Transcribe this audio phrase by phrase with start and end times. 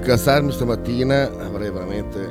[0.00, 2.30] che alzarmi stamattina avrei veramente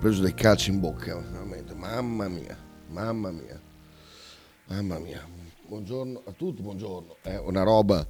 [0.00, 1.74] preso dei calci in bocca, veramente.
[1.74, 2.56] Mamma mia,
[2.88, 3.60] mamma mia,
[4.66, 5.26] mamma mia.
[5.66, 7.18] Buongiorno a tutti, buongiorno.
[7.22, 8.06] È una roba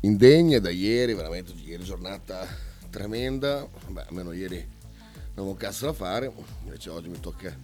[0.00, 2.46] indegna da ieri, veramente ieri giornata
[2.90, 3.66] tremenda.
[3.88, 4.64] Beh, almeno ieri
[5.34, 6.30] non un cazzo da fare,
[6.64, 7.54] invece oggi mi tocca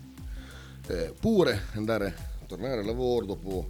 [0.89, 3.69] eh, pure andare a tornare al lavoro dopo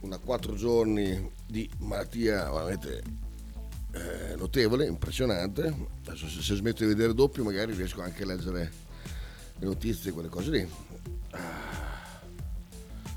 [0.00, 3.25] una quattro giorni di malattia veramente
[3.96, 5.74] eh, notevole, impressionante.
[6.04, 8.72] Adesso se, se, smetto di vedere doppio magari riesco anche a leggere
[9.58, 10.68] le notizie, quelle cose lì.
[11.30, 11.84] Ah.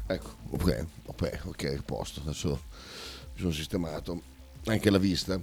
[0.07, 2.49] Ecco, ok, ok, ok, posto, adesso
[3.33, 4.21] mi sono sistemato
[4.65, 5.39] anche la vista.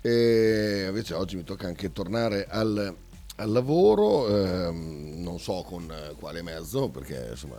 [0.00, 2.96] E invece oggi mi tocca anche tornare al,
[3.36, 7.58] al lavoro, ehm, non so con quale mezzo, perché insomma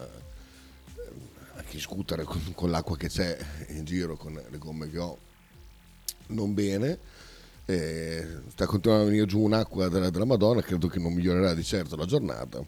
[1.55, 5.17] anche scooter con, con l'acqua che c'è in giro, con le gomme che ho
[6.31, 6.98] non bene.
[7.66, 11.64] Eh, sta continuando a venire giù un'acqua della, della, Madonna, credo che non migliorerà di
[11.64, 12.64] certo la giornata.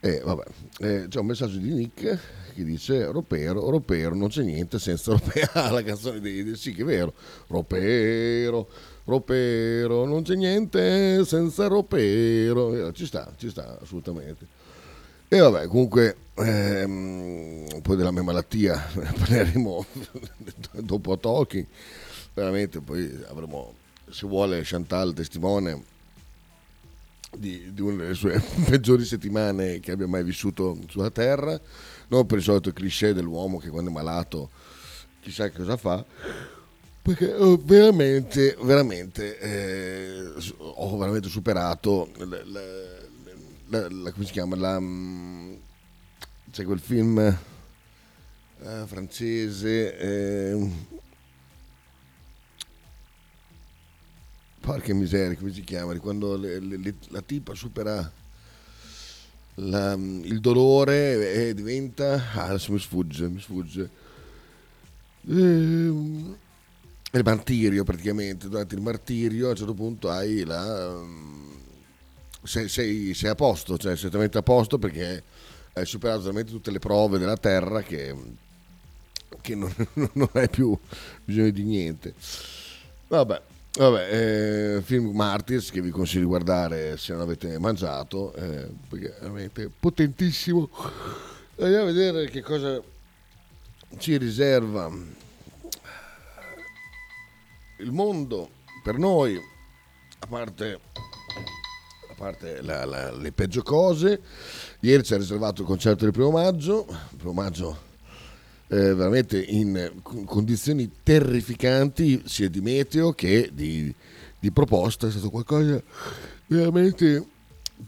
[0.00, 0.44] Eh, vabbè.
[0.80, 2.18] Eh, c'è un messaggio di Nick
[2.54, 5.50] che dice Ropero, Ropero, non c'è niente senza Ropero.
[5.54, 7.12] Ah, la canzone di, di sì che è vero.
[7.48, 8.68] Ropero,
[9.04, 12.92] Ropero, non c'è niente senza Ropero.
[12.92, 14.46] Ci sta, ci sta assolutamente.
[15.28, 19.86] E vabbè, comunque, ehm, poi della mia malattia parleremo
[20.82, 21.66] dopo a Talking
[22.34, 23.74] veramente poi avremo,
[24.10, 25.82] se vuole, Chantal testimone
[27.36, 31.58] di, di, una delle sue peggiori settimane che abbia mai vissuto sulla Terra,
[32.08, 34.50] non per il solito cliché dell'uomo che quando è malato
[35.20, 36.04] chissà cosa fa,
[37.00, 42.42] perché oh, veramente, veramente eh, ho veramente superato la,
[43.68, 45.54] la, la, come si chiama, la, mm,
[46.50, 50.70] c'è quel film eh, francese, eh,
[54.64, 55.96] porca miseria, come si chiama?
[55.98, 58.10] Quando le, le, la tipa supera
[59.56, 62.14] la, il dolore e diventa...
[62.34, 63.90] Ah, adesso mi sfugge, mi sfugge.
[65.28, 66.36] Ehm,
[67.12, 70.98] il martirio praticamente, durante il martirio a un certo punto hai la...
[72.42, 75.22] Sei, sei, sei a posto, cioè sei talmente a posto perché
[75.74, 78.14] hai superato talmente tutte le prove della terra che,
[79.40, 79.72] che non,
[80.12, 80.76] non hai più
[81.24, 82.14] bisogno di niente.
[83.08, 83.40] Vabbè,
[83.76, 89.16] Vabbè, eh, film Martyrs che vi consiglio di guardare se non avete mangiato, eh, perché
[89.16, 90.70] è veramente potentissimo.
[91.58, 92.80] Andiamo a vedere che cosa
[93.98, 94.88] ci riserva
[97.80, 98.48] il mondo
[98.84, 99.40] per noi,
[100.20, 100.78] a parte,
[102.10, 104.20] a parte la, la, le peggio cose.
[104.80, 107.92] Ieri ci ha riservato il concerto del primo maggio, il primo maggio
[108.68, 109.92] eh, veramente in
[110.24, 113.94] condizioni terrificanti sia di meteo che di,
[114.38, 115.82] di proposta, è stato qualcosa
[116.46, 117.24] veramente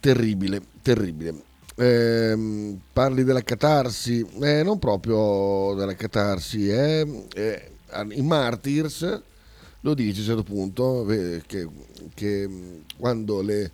[0.00, 1.42] terribile, terribile.
[1.78, 7.70] Eh, parli della catarsi, eh, non proprio della catarsi, eh, eh,
[8.12, 9.22] in Martyrs
[9.80, 11.68] lo dice a un certo punto eh, che,
[12.14, 12.48] che
[12.96, 13.70] quando le eh,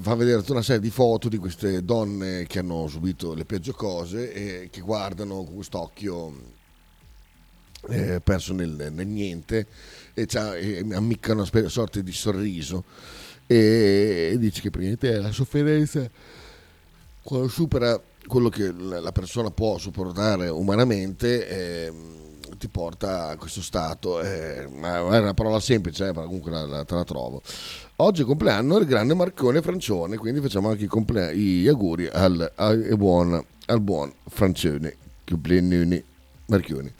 [0.00, 3.72] fa vedere tutta una serie di foto di queste donne che hanno subito le peggio
[3.72, 6.32] cose e che guardano con quest'occhio
[7.88, 9.66] eh, perso nel, nel, niente
[10.14, 12.84] e, e ammiccano una sorta di sorriso
[13.46, 16.08] e, e dice che praticamente la sofferenza
[17.22, 21.92] quando supera quello che la persona può sopportare umanamente eh,
[22.56, 26.84] ti porta a questo stato eh, è una parola semplice eh, ma comunque la, la,
[26.84, 27.42] te la trovo
[28.00, 30.86] Oggi è compleanno del grande Marcone Francione, quindi facciamo anche
[31.34, 36.04] gli auguri al, al, buon, al buon Francione, compleanno
[36.46, 36.92] Marchioni.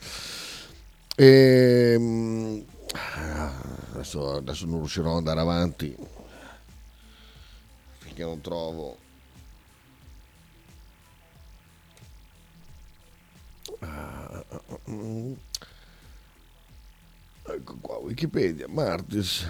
[1.15, 2.65] E, ehm,
[3.93, 5.95] adesso, adesso non riuscirò ad andare avanti
[7.99, 8.97] finché non trovo
[17.43, 19.47] ecco qua Wikipedia Martis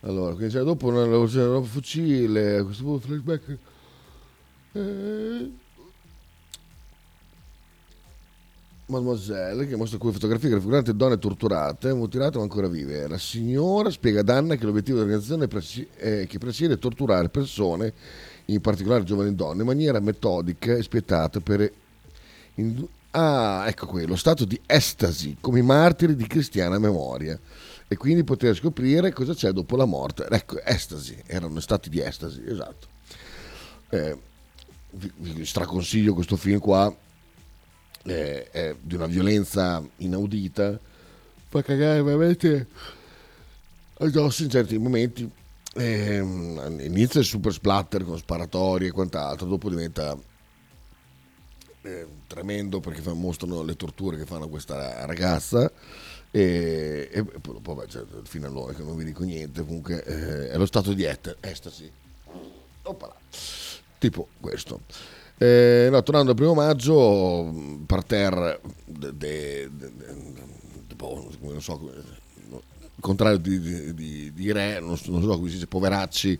[0.00, 3.58] allora, quindi c'è dopo una un fucile, a questo punto flashback.
[4.72, 5.50] Eh,
[8.86, 13.08] Mademoiselle che mostra qui fotografie raffiguranti donne torturate, mutilate o ancora vive.
[13.08, 15.48] La signora spiega ad Anna che l'obiettivo dell'organizzazione
[15.96, 17.92] è che presiede torturare persone,
[18.46, 21.70] in particolare giovani donne, in maniera metodica e spietata per...
[23.12, 27.38] Ah, ecco qui, lo stato di estasi, come i martiri di cristiana memoria
[27.88, 30.26] e quindi poter scoprire cosa c'è dopo la morte.
[30.28, 32.86] Ecco, estasi, erano stati di estasi, esatto.
[33.90, 34.16] Eh,
[34.90, 36.94] vi, vi straconsiglio questo film qua,
[38.02, 40.78] eh, è di una violenza inaudita,
[41.48, 42.66] fa cagare veramente
[43.98, 45.28] addosso in certi momenti.
[45.74, 50.16] Eh, inizia il super splatter con sparatori e quant'altro, dopo diventa
[52.26, 55.70] tremendo perché mostrano le torture che fanno questa ragazza
[56.30, 60.50] e, e poi vabbè, cioè, fino a noi che non vi dico niente comunque eh,
[60.50, 61.04] è lo stato di
[61.40, 61.90] estasi
[62.82, 63.14] Oppala.
[63.98, 64.80] tipo questo
[65.38, 68.60] eh, no, tornando al primo maggio parterre
[70.96, 71.80] boh, non so
[73.00, 76.38] contrario di, di, di, re non, non, so come si dice poveracci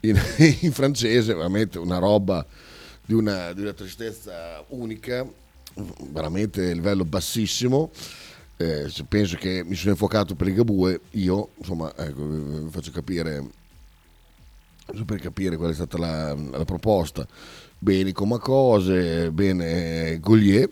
[0.00, 0.18] in,
[0.60, 2.46] in francese veramente una roba
[3.08, 5.26] di una, di una tristezza unica
[6.10, 7.90] veramente livello bassissimo
[8.60, 13.46] eh, penso che mi sono infuocato per i Gabue, io insomma ecco, vi faccio capire,
[15.06, 17.26] per capire qual è stata la, la proposta.
[17.78, 20.68] Bene Comacose, bene Golier,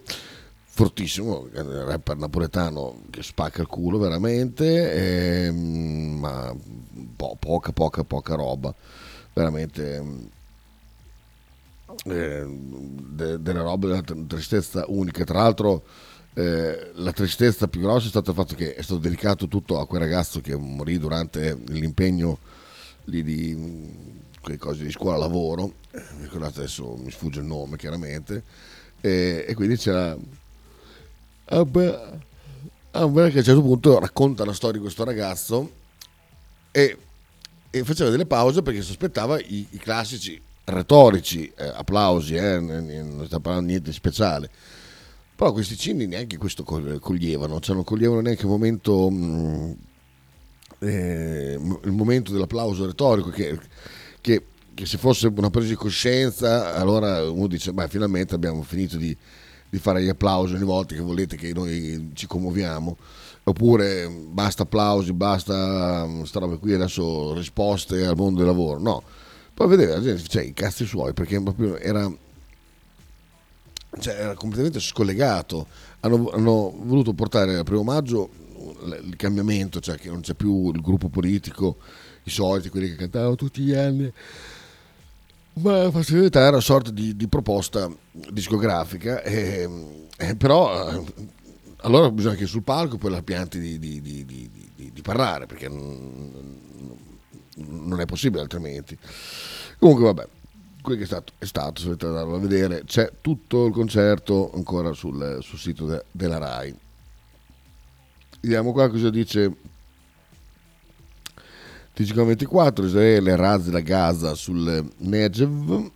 [0.64, 6.52] fortissimo, rapper napoletano che spacca il culo veramente, eh, ma
[7.14, 8.74] po- poca, poca, poca roba,
[9.32, 10.02] veramente
[12.06, 15.24] eh, de- delle robe, della tristezza unica.
[15.24, 15.84] Tra l'altro
[16.34, 19.86] eh, la tristezza più grossa è stata il fatto che è stato dedicato tutto a
[19.86, 22.38] quel ragazzo che morì durante l'impegno
[23.04, 28.44] lì di quelle cose di scuola lavoro, eh, ricordate adesso mi sfugge il nome chiaramente,
[29.00, 30.16] e, e quindi c'era
[31.46, 32.18] Amber,
[32.92, 35.70] Amber che a un certo punto racconta la storia di questo ragazzo
[36.70, 36.96] e,
[37.70, 43.40] e faceva delle pause perché sospettava i, i classici retorici eh, applausi, eh, non sta
[43.40, 44.50] parlando niente di speciale.
[45.34, 49.72] Però questi cini neanche questo coglievano, cioè non coglievano neanche il momento, mm,
[50.78, 53.58] eh, il momento dell'applauso retorico che,
[54.20, 58.96] che, che, se fosse una presa di coscienza allora uno dice beh finalmente abbiamo finito
[58.96, 59.14] di,
[59.68, 62.96] di fare gli applausi ogni volta che volete che noi ci commuoviamo.
[63.44, 68.80] Oppure basta applausi, basta mm, sta qui adesso risposte al mondo del lavoro.
[68.80, 69.02] No,
[69.56, 72.12] poi vedere la gente cioè, i cazzi suoi perché proprio era
[73.98, 75.66] cioè, era completamente scollegato.
[76.00, 78.28] Hanno, hanno, voluto portare al primo maggio
[79.02, 81.78] il cambiamento, cioè che non c'è più il gruppo politico,
[82.24, 84.12] i soliti, quelli che cantavano tutti gli anni.
[85.54, 86.04] Ma la
[86.34, 87.90] era una sorta di, di proposta
[88.30, 89.66] discografica, e,
[90.18, 91.02] e però eh,
[91.78, 94.00] allora bisogna che sul palco poi la pianti di, di,
[94.92, 95.70] di parlare, perché
[97.56, 98.96] non è possibile altrimenti.
[99.78, 100.28] Comunque vabbè,
[100.82, 104.52] quello che è stato, è stato, se volete andarlo a vedere, c'è tutto il concerto
[104.54, 106.74] ancora sul, sul sito de, della RAI.
[108.40, 109.56] Vediamo qua cosa dice
[111.96, 115.90] TG24, Israele razzi la Gaza sul Negev,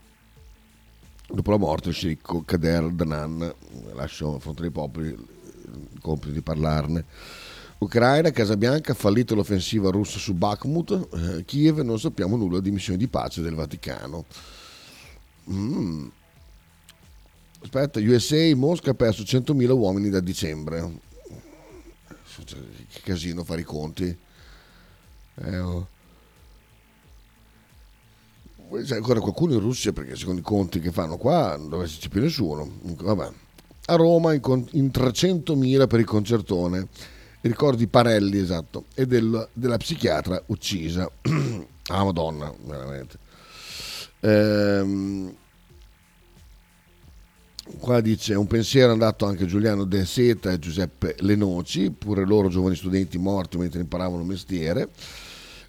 [1.29, 3.55] dopo la morte del sceicco Kader Danan,
[3.93, 7.05] lascio a fronte dei popoli il compito di parlarne.
[7.81, 13.09] Ucraina, Casabianca, fallito l'offensiva russa su Bakhmut, eh, Kiev non sappiamo nulla di missioni di
[13.09, 14.27] pace del Vaticano.
[15.51, 16.09] Mm.
[17.63, 21.09] Aspetta, USA, Mosca ha perso 100.000 uomini da dicembre.
[22.45, 22.59] Cioè,
[22.91, 24.17] che casino fare i conti.
[25.37, 25.89] Eh, oh.
[28.85, 32.11] C'è ancora qualcuno in Russia perché secondo i conti che fanno qua non dovrebbe esserci
[32.11, 32.71] più nessuno.
[32.83, 33.31] Vabbè.
[33.87, 36.89] A Roma in 300.000 per il concertone.
[37.43, 41.11] Ricordi Parelli, esatto, e del, della psichiatra uccisa.
[41.89, 43.19] ah, madonna, veramente.
[44.21, 45.35] Ehm,
[47.79, 52.27] qua dice un pensiero è andato anche a Giuliano De Seta e Giuseppe Lenoci, pure
[52.27, 54.91] loro giovani studenti morti mentre imparavano mestiere.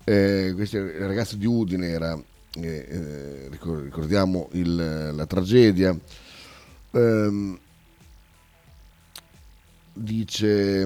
[0.03, 2.22] Eh, questi ragazzi di Udine era,
[2.55, 5.98] eh, eh ricordiamo il, la tragedia.
[6.91, 7.60] Eh,
[9.93, 10.86] dice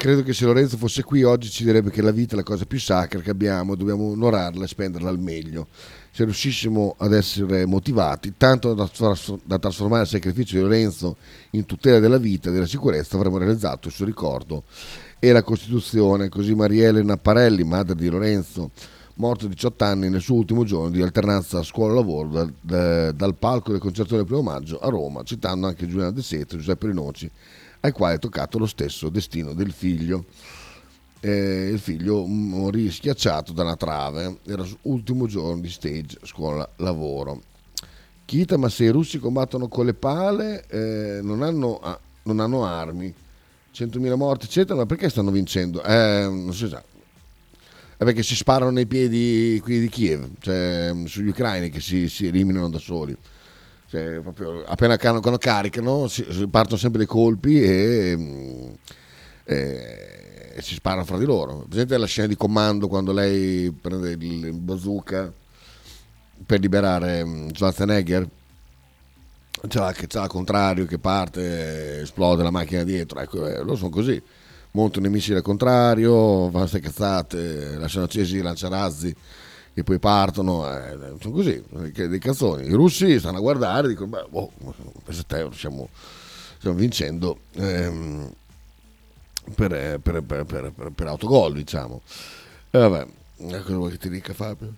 [0.00, 2.64] credo che se Lorenzo fosse qui oggi ci direbbe che la vita è la cosa
[2.64, 5.66] più sacra che abbiamo dobbiamo onorarla e spenderla al meglio
[6.10, 11.16] se riuscissimo ad essere motivati, tanto da, trasformare il sacrificio di Lorenzo
[11.50, 14.64] in tutela della vita e della sicurezza, avremmo realizzato il suo ricordo
[15.18, 16.28] e la Costituzione.
[16.28, 18.70] Così Maria Elena Parelli, madre di Lorenzo,
[19.14, 23.70] morto a 18 anni nel suo ultimo giorno di alternanza scuola-lavoro dal, da, dal palco
[23.70, 27.30] del concerto del primo maggio a Roma, citando anche Giuliano De Seta e Giuseppe Rinoci,
[27.80, 30.24] ai quali è toccato lo stesso destino del figlio
[31.20, 37.42] eh, il figlio morì schiacciato da una trave, era l'ultimo giorno di stage, scuola, lavoro.
[38.24, 42.64] Kita, ma se i russi combattono con le pale, eh, non, hanno, ah, non, hanno,
[42.64, 43.12] armi,
[43.74, 45.82] 100.000 morti, eccetera, ma perché stanno vincendo?
[45.82, 46.82] Eh, non si sa.
[47.96, 52.28] È perché si sparano nei piedi qui di Kiev, cioè sugli ucraini che si, si
[52.28, 53.14] eliminano da soli.
[53.90, 58.76] Cioè, proprio, appena quando caricano, si, partono sempre dei colpi e...
[59.44, 60.10] e
[60.60, 61.64] e si sparano fra di loro.
[61.68, 65.32] Presente la scena di comando quando lei prende il bazooka
[66.44, 68.28] per liberare mm, Schwarzenegger?
[69.66, 73.90] C'è, che c'è al contrario che parte, esplode la macchina dietro, ecco, eh, loro sono
[73.90, 74.20] così.
[74.72, 79.14] Montano i missili al contrario, fanno queste cazzate, lasciano accesi i lanciarazzi
[79.80, 82.66] e poi partono, eh, sono così, dei cazzoni.
[82.66, 84.52] I russi stanno a guardare dicono, beh, oh,
[85.10, 85.88] stiamo,
[86.58, 88.30] stiamo vincendo ehm,
[89.54, 92.02] per, per, per, per, autogol, diciamo.
[92.70, 93.06] E vabbè,
[93.36, 94.74] cosa vuoi che ti dica Fabio?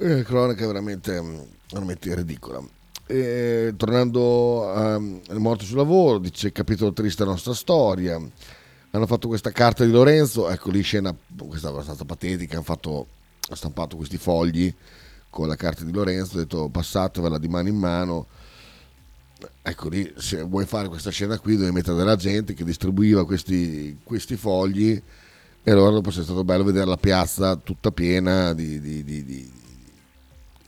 [0.00, 2.62] Eh, cronaca veramente, veramente ridicola.
[3.06, 8.20] E, tornando alle morti sul lavoro, dice capitolo triste della nostra storia
[8.90, 12.90] hanno fatto questa carta di Lorenzo, ecco lì scena, questa è abbastanza patetica, hanno, fatto,
[13.46, 14.72] hanno stampato questi fogli
[15.30, 18.26] con la carta di Lorenzo, ho detto passatevela di mano in mano,
[19.62, 23.98] ecco lì se vuoi fare questa scena qui devi mettere della gente che distribuiva questi,
[24.02, 25.00] questi fogli
[25.62, 29.52] e allora dopo è stato bello vedere la piazza tutta piena di, di, di,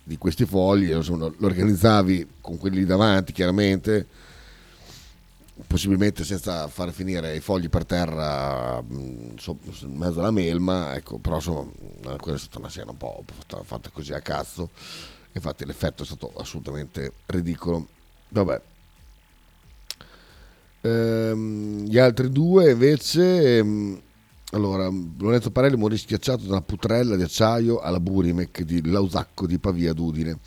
[0.03, 4.07] di questi fogli, insomma, lo organizzavi con quelli davanti chiaramente
[5.67, 9.35] possibilmente senza far finire i fogli per terra in
[9.95, 11.71] mezzo alla melma, ecco, però insomma,
[12.19, 13.25] quella è stata una scena un po'
[13.63, 14.71] fatta così a cazzo,
[15.33, 17.87] infatti l'effetto è stato assolutamente ridicolo.
[18.29, 18.61] Vabbè.
[20.83, 24.01] Ehm, gli altri due invece, ehm,
[24.53, 29.59] allora, Lorenzo Parelli morì schiacciato da una putrella di acciaio alla Burimec di Lausacco di
[29.59, 30.39] Pavia d'Udine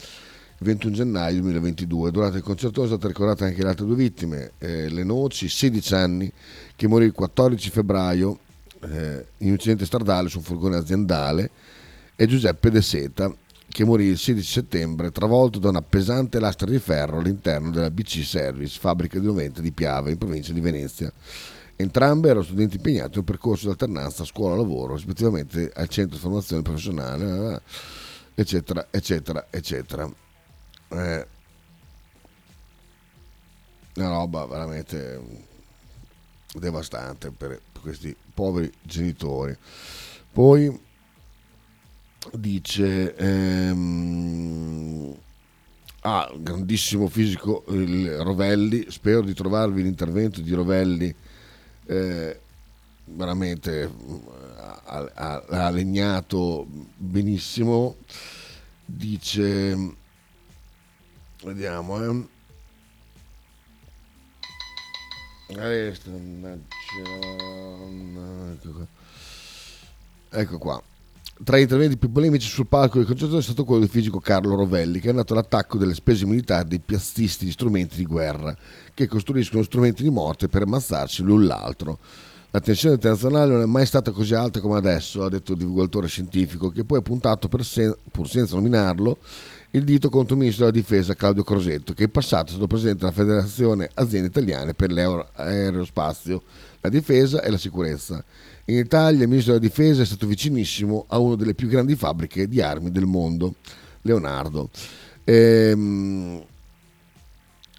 [0.64, 2.12] 21 gennaio 2022.
[2.12, 5.94] Durante il concerto sono state ricordate anche le altre due vittime, eh, le Noci, 16
[5.94, 6.32] anni,
[6.76, 8.40] che morì il 14 febbraio
[8.82, 11.52] eh, in un incidente stradale su un furgone aziendale,
[12.16, 13.34] e Giuseppe De Seta,
[13.68, 18.24] che morì il 16 settembre travolto da una pesante lastra di ferro all'interno della BC
[18.24, 21.12] Service, fabbrica di rovente di Piave, in provincia di Venezia.
[21.76, 26.62] Entrambe erano studenti impegnati in un percorso di alternanza scuola-lavoro, rispettivamente al centro di formazione
[26.62, 27.62] professionale,
[28.36, 30.12] eccetera, eccetera, eccetera
[30.90, 31.28] eh,
[33.96, 35.22] una roba veramente
[36.54, 39.56] devastante per questi poveri genitori.
[40.32, 40.80] Poi
[42.32, 45.16] dice ehm,
[46.02, 51.14] ah, grandissimo fisico il Rovelli, spero di trovarvi l'intervento di Rovelli
[51.86, 52.40] eh,
[53.06, 53.92] veramente
[54.86, 57.98] ha, ha, ha legnato benissimo
[58.86, 59.96] dice
[61.44, 62.28] Vediamo, eh.
[70.30, 70.82] Ecco qua.
[71.44, 74.56] Tra gli interventi più polemici sul palco del concerto è stato quello del fisico Carlo
[74.56, 78.56] Rovelli, che è andato all'attacco delle spese militari dei piazzisti di strumenti di guerra,
[78.94, 82.00] che costruiscono strumenti di morte per ammazzarsi l'un l'altro.
[82.52, 86.08] La tensione internazionale non è mai stata così alta come adesso, ha detto il divulgatore
[86.08, 89.18] scientifico, che poi ha puntato, sen- pur senza nominarlo,
[89.76, 93.00] il dito contro il ministro della difesa Claudio Crosetto, che in passato è stato presidente
[93.00, 96.44] della Federazione Aziende Italiane per l'aerospazio,
[96.80, 98.24] la difesa e la sicurezza.
[98.66, 102.48] In Italia il ministro della difesa è stato vicinissimo a una delle più grandi fabbriche
[102.48, 103.56] di armi del mondo,
[104.02, 104.70] Leonardo.
[105.24, 106.44] Ehm,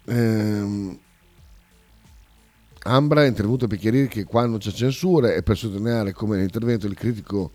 [0.05, 0.99] ehm,
[2.87, 6.95] Ambra è intervenuto per chiarire che quando c'è censura e per sottolineare come nell'intervento del
[6.95, 7.51] critico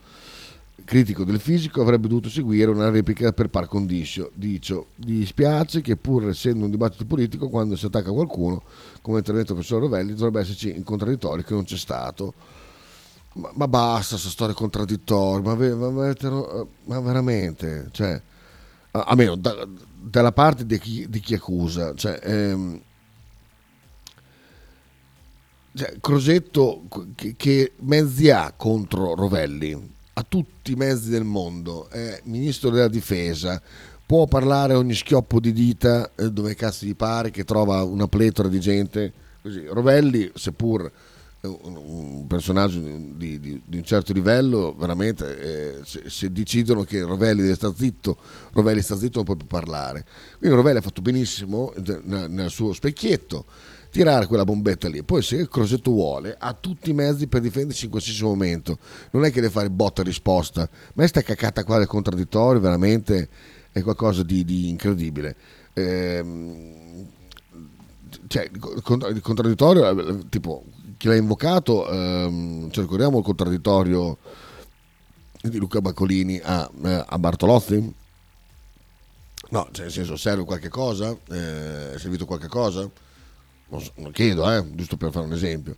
[0.90, 4.32] critico del fisico avrebbe dovuto seguire una replica per par condicio.
[4.34, 8.64] Dicio, gli spiace che pur essendo un dibattito politico, quando si attacca qualcuno,
[9.00, 12.34] come intervento del professor Rovelli, dovrebbe esserci in contraddittorio che non c'è stato.
[13.34, 18.20] Ma, ma basta, questa storia contraddittoria, ma, ma, ma, veramente, cioè,
[18.90, 22.80] almeno da, dalla parte di chi, di chi accusa, cioè, ehm,
[25.72, 26.82] cioè, Crosetto
[27.14, 29.98] che, che mezzi ha contro Rovelli?
[30.14, 33.60] A tutti i mezzi del mondo, è ministro della difesa,
[34.04, 38.48] può parlare ogni schioppo di dita eh, dove cazzo gli pare, che trova una pletora
[38.48, 39.12] di gente.
[39.40, 39.64] Così.
[39.66, 40.90] Rovelli, seppur
[41.42, 47.40] un personaggio di, di, di, un certo livello, veramente, eh, se, se, decidono che Rovelli
[47.40, 48.18] deve stare zitto,
[48.52, 50.04] Rovelli sta zitto, non può più parlare.
[50.38, 53.46] Quindi Rovelli ha fatto benissimo nel, nel suo specchietto
[53.90, 55.02] tirare quella bombetta lì.
[55.02, 58.78] Poi se il Crosetto vuole, ha tutti i mezzi per difendersi in qualsiasi momento.
[59.10, 63.28] Non è che deve fare botta e risposta, ma sta cacata qua del contraddittorio veramente
[63.72, 65.36] è qualcosa di, di incredibile.
[65.74, 67.08] Ehm,
[68.26, 70.64] cioè, il contraddittorio, tipo,
[70.96, 74.18] chi l'ha invocato, ehm, cioè, ricordiamo il contraddittorio
[75.42, 77.94] di Luca Baccolini a, eh, a Bartolozzi?
[79.50, 81.16] No, cioè nel senso, serve qualche cosa?
[81.30, 82.88] Eh, è servito qualche cosa?
[83.70, 85.76] non, so, non chiedo, eh, giusto per fare un esempio.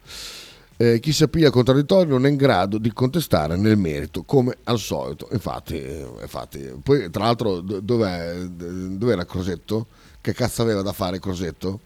[0.76, 4.78] Eh, chi si appiglia contraddittorio non è in grado di contestare nel merito, come al
[4.78, 5.28] solito.
[5.30, 6.58] Infatti, eh, infatti.
[6.82, 9.86] poi tra l'altro, dov'è, dov'era Crosetto?
[10.20, 11.80] Che cazzo aveva da fare Crosetto?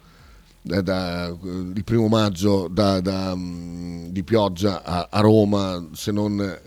[0.62, 3.00] Da, da, il primo maggio da,
[3.36, 6.58] mm, di pioggia a, a, Roma, se non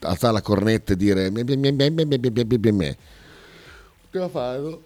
[0.00, 1.30] alzare la cornetta e dire.
[4.10, 4.78] Doveva fare?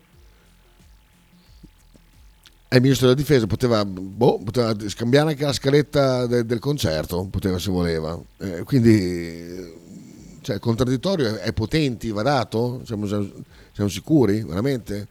[2.72, 7.26] E il ministro della difesa poteva, boh, poteva scambiare anche la scaletta de, del concerto,
[7.28, 8.16] poteva se voleva.
[8.38, 9.74] Eh, quindi
[10.40, 12.82] cioè, il contraddittorio è, è potente, va dato?
[12.84, 15.08] Siamo, siamo sicuri, veramente?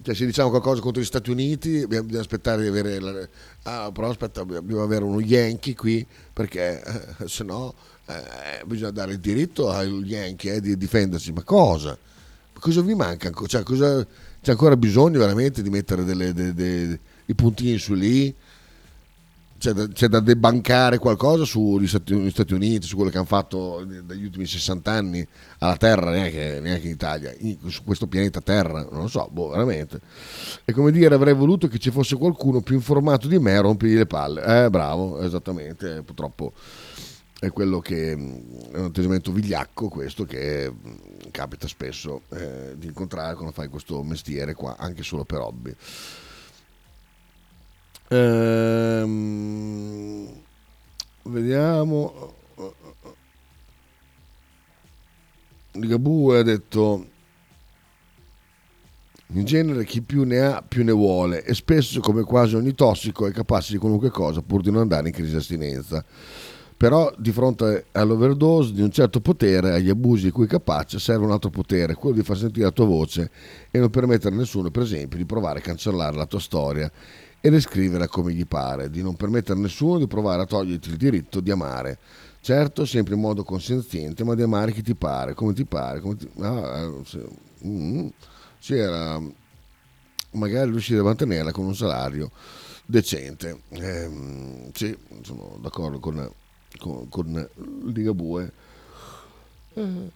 [0.00, 2.98] Cioè, se diciamo qualcosa contro gli Stati Uniti, bisogna aspettare di avere.
[3.00, 3.28] La...
[3.64, 7.74] Ah, però aspetta, dobbiamo avere uno Yankee qui, perché eh, se no
[8.06, 11.32] eh, bisogna dare il diritto agli Yankee eh, di difendersi.
[11.32, 11.98] Ma cosa?
[12.58, 13.30] Cosa vi manca?
[13.46, 14.06] Cioè, cosa
[14.40, 18.34] c'è ancora bisogno veramente di mettere delle, delle, delle, i puntini su lì?
[19.58, 23.84] C'è da, c'è da debancare qualcosa sugli Stati, Stati, Uniti, su quello che hanno fatto
[23.84, 25.26] negli ultimi 60 anni
[25.58, 29.48] alla Terra, neanche, neanche in Italia, in, su questo pianeta Terra, non lo so, boh,
[29.48, 30.00] veramente.
[30.64, 33.96] È come dire, avrei voluto che ci fosse qualcuno più informato di me a rompigli
[33.96, 34.64] le palle.
[34.64, 36.52] Eh, bravo, esattamente, purtroppo
[37.40, 40.72] è quello che è un atteggiamento vigliacco questo che
[41.30, 45.74] capita spesso eh, di incontrare quando fai questo mestiere qua anche solo per hobby.
[48.08, 49.08] Ehm,
[51.24, 52.34] vediamo.
[55.72, 57.06] Ligabue ha detto
[59.32, 63.26] in genere chi più ne ha più ne vuole e spesso come quasi ogni tossico
[63.26, 66.02] è capace di qualunque cosa pur di non andare in crisi astinenza
[66.78, 71.24] però di fronte all'overdose di un certo potere, agli abusi di cui è capace, serve
[71.24, 73.32] un altro potere, quello di far sentire la tua voce
[73.72, 76.88] e non permettere a nessuno, per esempio, di provare a cancellare la tua storia
[77.40, 80.96] e riscriverla come gli pare, di non permettere a nessuno di provare a toglierti il
[80.96, 81.98] diritto di amare.
[82.40, 85.98] Certo, sempre in modo consenziente, ma di amare chi ti pare, come ti pare.
[85.98, 86.30] Come ti...
[86.38, 87.20] Ah, sì.
[87.66, 88.06] mm,
[88.60, 89.20] sì, era
[90.30, 92.30] magari riuscire a mantenerla con un salario
[92.86, 93.62] decente.
[93.70, 94.10] Eh,
[94.72, 96.32] sì, sono d'accordo con
[96.76, 97.48] con, con
[97.92, 98.52] Ligabue.
[99.74, 100.10] Eh,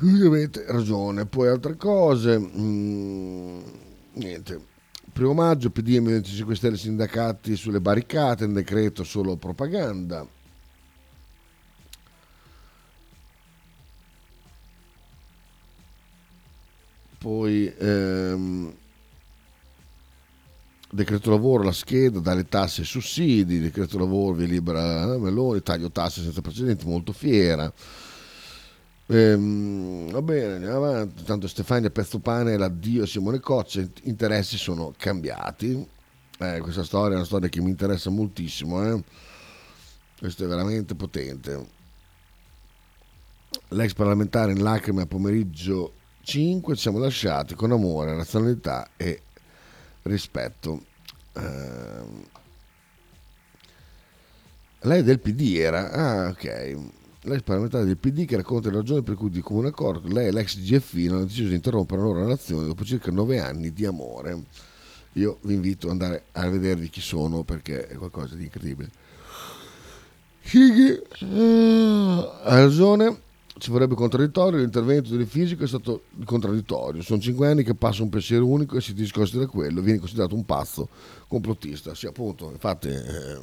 [0.00, 3.60] ovviamente ragione, poi altre cose, mm,
[4.14, 4.74] niente.
[5.12, 10.26] Primo maggio PD e 25 Stelle sindacati sulle barricate, un decreto solo propaganda.
[17.18, 18.74] Poi ehm,
[20.96, 25.90] decreto lavoro, la scheda, dalle tasse ai sussidi, decreto lavoro vi libera eh, Meloni, taglio
[25.90, 27.72] tasse senza precedenti, molto fiera.
[29.08, 31.22] Ehm, va bene, andiamo avanti.
[31.22, 35.86] Tanto Stefania Pezzopane, l'addio a Simone Coccia, interessi sono cambiati.
[36.38, 38.84] Eh, questa storia è una storia che mi interessa moltissimo.
[38.84, 39.02] Eh.
[40.18, 41.74] Questo è veramente potente.
[43.68, 49.22] L'ex parlamentare in lacrime a pomeriggio 5 ci siamo lasciati con amore, razionalità e
[50.06, 50.84] rispetto.
[51.34, 52.24] Uh,
[54.80, 55.90] lei del PD era?
[55.90, 56.44] Ah, ok.
[57.22, 60.28] Lei è parlamentare del PD che racconta le ragioni per cui di comune accordo lei
[60.28, 63.84] e l'ex GFI hanno deciso di interrompere la loro relazione dopo circa nove anni di
[63.84, 64.44] amore.
[65.14, 68.90] Io vi invito ad andare a vedervi chi sono perché è qualcosa di incredibile.
[71.24, 73.22] Ha ragione,
[73.58, 77.02] ci vorrebbe contraddittorio, l'intervento del fisico è stato contraddittorio.
[77.02, 80.34] Sono cinque anni che passa un pensiero unico e si discosta da quello, viene considerato
[80.34, 80.88] un pazzo
[81.26, 81.94] complottista.
[81.94, 83.38] Sì, appunto, infatti eh,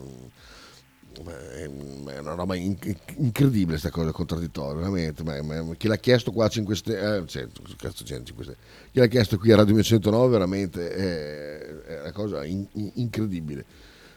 [1.21, 5.23] è una roba incredibile questa cosa del contraddittorio, veramente.
[5.23, 7.47] Ma, ma, chi l'ha chiesto qua a 5 Stelle, eh, cioè,
[7.77, 8.57] cazzo, 5 stelle.
[8.91, 13.65] chi l'ha chiesto qui a Radio 109 veramente è, è una cosa in, incredibile.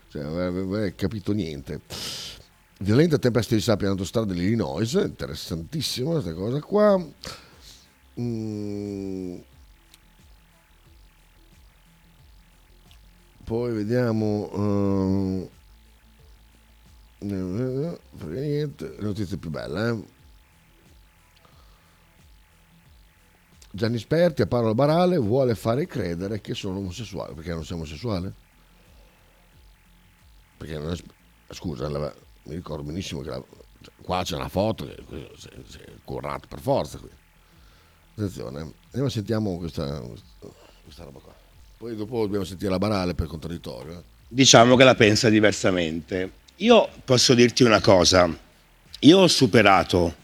[0.08, 1.80] Cioè, non aveva capito niente.
[2.78, 7.06] Violenta tempesta di sabbia in autostrada dell'Illinois, interessantissima questa cosa qua.
[8.20, 9.38] Mm.
[13.44, 14.50] Poi vediamo...
[14.52, 15.50] Uh,
[17.20, 19.88] niente, notizie più belle.
[19.88, 20.04] Eh?
[23.70, 27.32] Gianni Sperti a parola barale vuole fare credere che sono omosessuale.
[27.32, 28.32] Perché non sei omosessuale?
[30.58, 30.96] Perché non è...
[31.54, 31.88] Scusa,
[32.46, 33.42] mi ricordo benissimo che la,
[34.02, 37.08] qua c'è una foto che è currato per forza qui.
[38.14, 40.02] Attenzione, andiamo sentiamo questa,
[40.82, 41.34] questa roba qua.
[41.76, 43.98] Poi dopo dobbiamo sentire la banale per contraddittorio.
[43.98, 44.02] Eh.
[44.28, 46.44] Diciamo che la pensa diversamente.
[46.56, 48.34] Io posso dirti una cosa,
[49.00, 50.14] io ho superato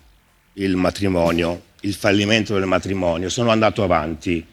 [0.54, 4.46] il matrimonio, il fallimento del matrimonio, sono andato avanti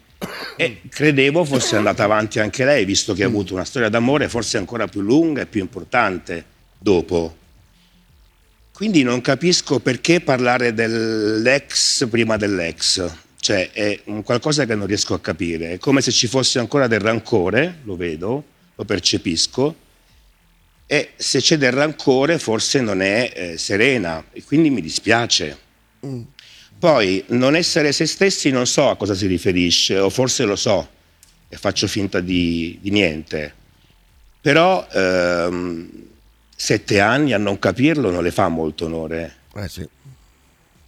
[0.58, 4.58] E credevo fosse andata avanti anche lei, visto che ha avuto una storia d'amore forse
[4.58, 6.44] ancora più lunga e più importante
[6.78, 7.38] dopo.
[8.80, 15.14] Quindi non capisco perché parlare dell'ex prima dell'ex, cioè è un qualcosa che non riesco
[15.14, 18.42] a capire, è come se ci fosse ancora del rancore, lo vedo,
[18.74, 19.76] lo percepisco,
[20.86, 25.58] e se c'è del rancore forse non è eh, serena e quindi mi dispiace.
[26.06, 26.22] Mm.
[26.80, 30.88] Poi non essere se stessi non so a cosa si riferisce, o forse lo so
[31.50, 33.54] e faccio finta di, di niente,
[34.40, 36.08] però ehm,
[36.62, 39.38] sette anni a non capirlo non le fa molto onore.
[39.56, 39.88] Eh sì.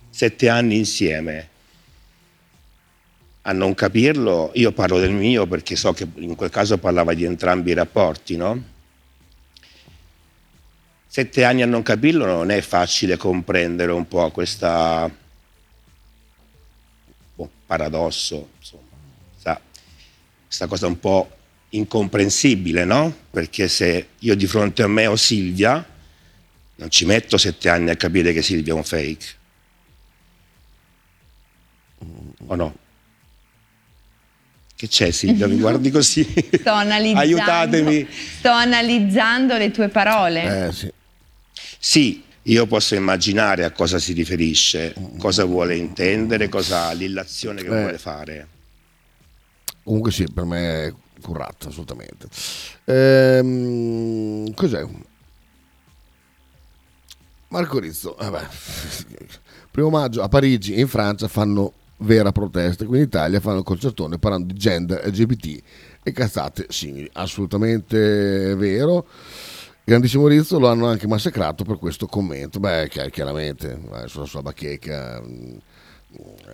[0.09, 1.47] Sette anni insieme
[3.43, 7.23] a non capirlo, io parlo del mio perché so che in quel caso parlava di
[7.23, 8.63] entrambi i rapporti, no?
[11.07, 15.09] Sette anni a non capirlo non è facile comprendere un po' questa
[17.35, 19.59] boh, paradosso, insomma,
[20.45, 21.37] questa cosa un po'
[21.73, 23.13] incomprensibile, no?
[23.29, 25.85] Perché se io di fronte a me ho Silvia,
[26.75, 29.25] non ci metto sette anni a capire che Silvia è un fake.
[32.47, 32.75] O no?
[34.75, 35.47] Che c'è Silvia?
[35.47, 36.23] Mi guardi così?
[36.23, 38.07] Sto analizzando, Aiutatemi.
[38.39, 40.67] Sto analizzando le tue parole.
[40.67, 40.91] Eh, sì.
[41.83, 47.79] Sì, io posso immaginare a cosa si riferisce, cosa vuole intendere, cosa l'illazione che Eh.
[47.81, 48.47] vuole fare.
[49.83, 52.27] Comunque sì, per me è currato, assolutamente.
[52.85, 54.85] Ehm, cos'è?
[57.49, 58.47] Marco Rizzo, vabbè.
[59.71, 63.63] Primo maggio a Parigi e in Francia fanno vera protesta, qui in Italia fanno il
[63.63, 65.61] concertone parlando di gender, LGBT
[66.03, 67.09] e cazzate simili.
[67.13, 69.05] Assolutamente vero.
[69.83, 72.59] Grandissimo Rizzo lo hanno anche massacrato per questo commento.
[72.59, 75.21] Beh, chi- chiaramente, eh, sulla sua bacheca.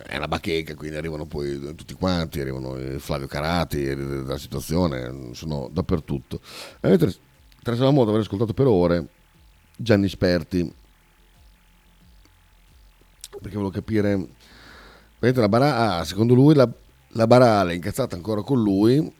[0.06, 5.34] È una bacheca, quindi arrivano poi tutti quanti, arrivano eh, Flavio Carati eh, della situazione,
[5.34, 6.40] sono dappertutto.
[6.80, 7.14] E Mentre
[7.56, 9.06] interessava molto aver ascoltato per ore
[9.76, 10.72] Gianni Sperti,
[13.30, 14.28] perché volevo capire,
[15.18, 16.70] la bara- ah, secondo lui la,
[17.08, 19.16] la Barale è incazzata ancora con lui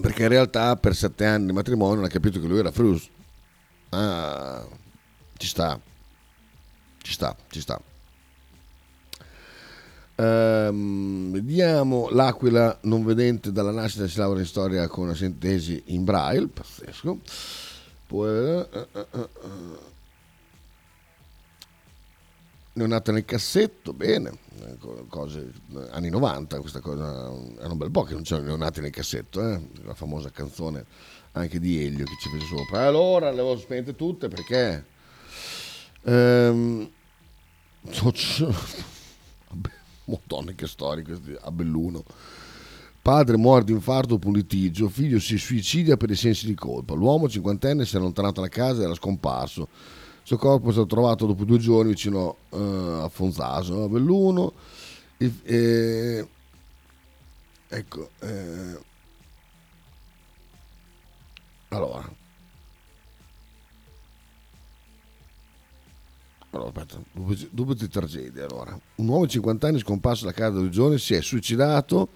[0.00, 3.08] perché in realtà per sette anni di matrimonio non ha capito che lui era Frus.
[3.90, 4.66] Ah,
[5.36, 5.80] ci sta,
[7.00, 7.80] ci sta, ci sta.
[10.16, 16.04] Ehm, vediamo l'Aquila non vedente dalla nascita si laurea in storia con una sintesi in
[16.04, 17.18] braille, pazzesco.
[18.06, 19.92] Poi, eh, eh, eh, eh.
[22.74, 24.32] neonata nel cassetto, bene,
[24.78, 28.80] co- cose eh, anni 90, questa cosa era un bel po' che non c'erano neonati
[28.80, 29.60] nel cassetto, eh?
[29.82, 30.84] la famosa canzone
[31.32, 32.86] anche di Elio che ci fece sopra.
[32.86, 34.84] Allora le avevo spente tutte perché
[36.02, 36.88] ehm,
[40.06, 41.04] Madonna che storia
[41.40, 42.04] a Belluno.
[43.00, 46.94] Padre muore di infarto dopo un litigio, figlio si suicidia per i sensi di colpa.
[46.94, 49.62] L'uomo cinquantenne si è allontanato da casa e era scomparso.
[49.62, 54.54] Il suo corpo è stato trovato dopo due giorni vicino eh, a Fonzaso, a Belluno.
[55.18, 56.26] Il- eh,
[57.68, 58.78] ecco, eh,
[61.68, 62.10] allora,
[66.54, 67.02] Allora, aspetta,
[67.50, 68.44] due di tragedie.
[68.44, 68.78] Allora.
[68.96, 72.08] Un uomo di 50 anni scomparso da casa due giorni si è suicidato.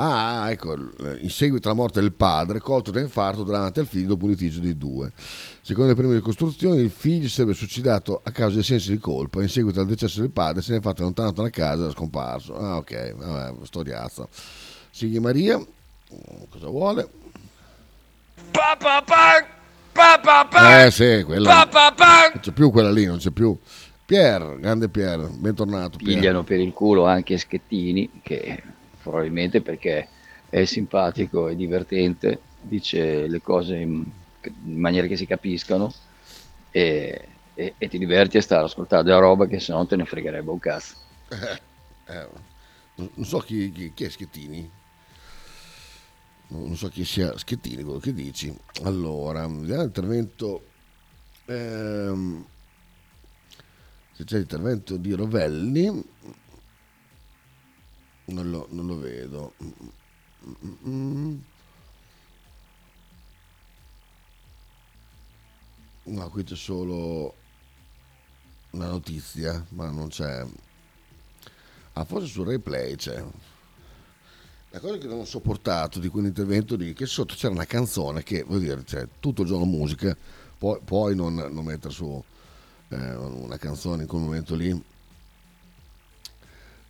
[0.00, 0.76] Ah, ecco,
[1.20, 4.60] in seguito alla morte del padre, colto da infarto davanti al figlio dopo un litigio
[4.60, 5.12] dei due.
[5.60, 9.42] Secondo le prime ricostruzioni, il figlio si sarebbe suicidato a causa dei sensi di colpa.
[9.42, 11.90] In seguito al decesso del padre, se ne è fatto allontanato dalla casa e era
[11.92, 12.56] scomparso.
[12.56, 14.28] Ah, ok, vabbè, storiazza.
[14.90, 15.60] Sigli Maria,
[16.48, 17.10] cosa vuole?
[20.86, 21.64] Eh sì, quella.
[22.32, 23.56] Non c'è più quella lì, non c'è più.
[24.04, 25.98] Pier, grande Pier, bentornato.
[25.98, 26.14] Pier.
[26.14, 28.62] pigliano per il culo anche Schettini, che
[29.02, 30.08] probabilmente perché
[30.48, 34.04] è simpatico e divertente, dice le cose in,
[34.64, 35.92] in maniera che si capiscano
[36.70, 39.96] e, e- e ti diverti a stare a ascoltare della roba che se no te
[39.96, 40.94] ne fregherebbe un cazzo.
[42.10, 42.26] Eh,
[42.94, 44.70] non non so chi, chi- chi è Schettini.
[46.50, 48.54] Non so chi sia Schettini, quello che dici.
[48.84, 50.66] Allora, vediamo l'intervento.
[51.46, 52.44] ehm,
[54.12, 55.84] se c'è l'intervento di Rovelli,
[58.26, 59.52] non lo, non lo vedo.
[59.62, 59.70] Mm,
[60.64, 61.38] mm, mm.
[66.04, 67.34] No, qui c'è solo
[68.70, 70.44] una notizia, ma non c'è.
[71.92, 73.22] Ah, forse sul replay c'è.
[74.70, 78.42] La cosa che non ho sopportato di quell'intervento lì, che sotto c'era una canzone che,
[78.42, 80.14] voglio dire, cioè, tutto il giorno musica,
[80.58, 82.22] poi, puoi non, non mettere su
[82.88, 84.84] eh, una canzone in quel momento lì.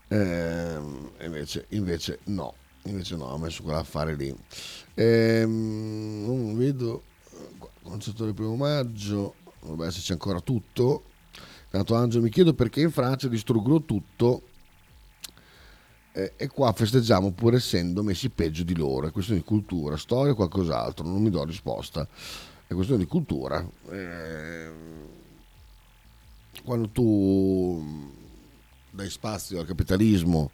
[0.08, 2.54] Ehm, invece, invece no.
[2.84, 4.34] invece no, ho messo quell'affare lì.
[4.94, 7.02] Ehm, non vedo
[7.82, 11.04] concerto del primo maggio, dovrebbe esserci ancora tutto.
[11.70, 14.42] Tanto Angelo mi chiedo perché in Francia distruggono tutto
[16.18, 19.06] eh, e qua festeggiamo pur essendo messi peggio di loro.
[19.06, 22.06] È questione di cultura, storia o qualcos'altro, non mi do risposta.
[22.66, 23.64] È questione di cultura.
[23.90, 24.70] Eh,
[26.64, 28.16] quando tu
[28.90, 30.50] dai spazio al capitalismo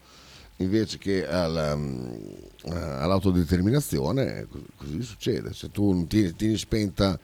[0.58, 4.46] invece che alla, eh, all'autodeterminazione,
[4.76, 5.54] così succede.
[5.54, 7.18] Se tu tieni, tieni spenta,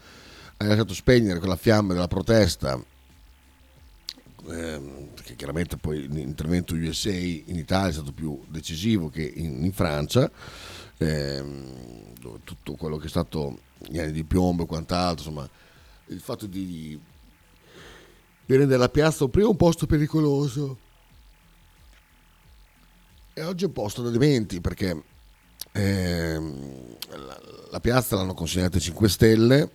[0.57, 2.83] hai lasciato spegnere quella fiamma della protesta,
[4.49, 9.73] ehm, che chiaramente poi l'intervento USA in Italia è stato più decisivo che in, in
[9.73, 10.31] Francia,
[10.99, 12.13] ehm,
[12.45, 15.49] tutto quello che è stato gli anni di piombo e quant'altro, insomma,
[16.07, 17.01] il fatto di, di
[18.57, 20.89] rendere la piazza prima un posto pericoloso
[23.33, 25.03] e oggi è un posto da dementi perché
[25.73, 29.71] ehm, la, la, piazza l'hanno consegnata ai 5 Stelle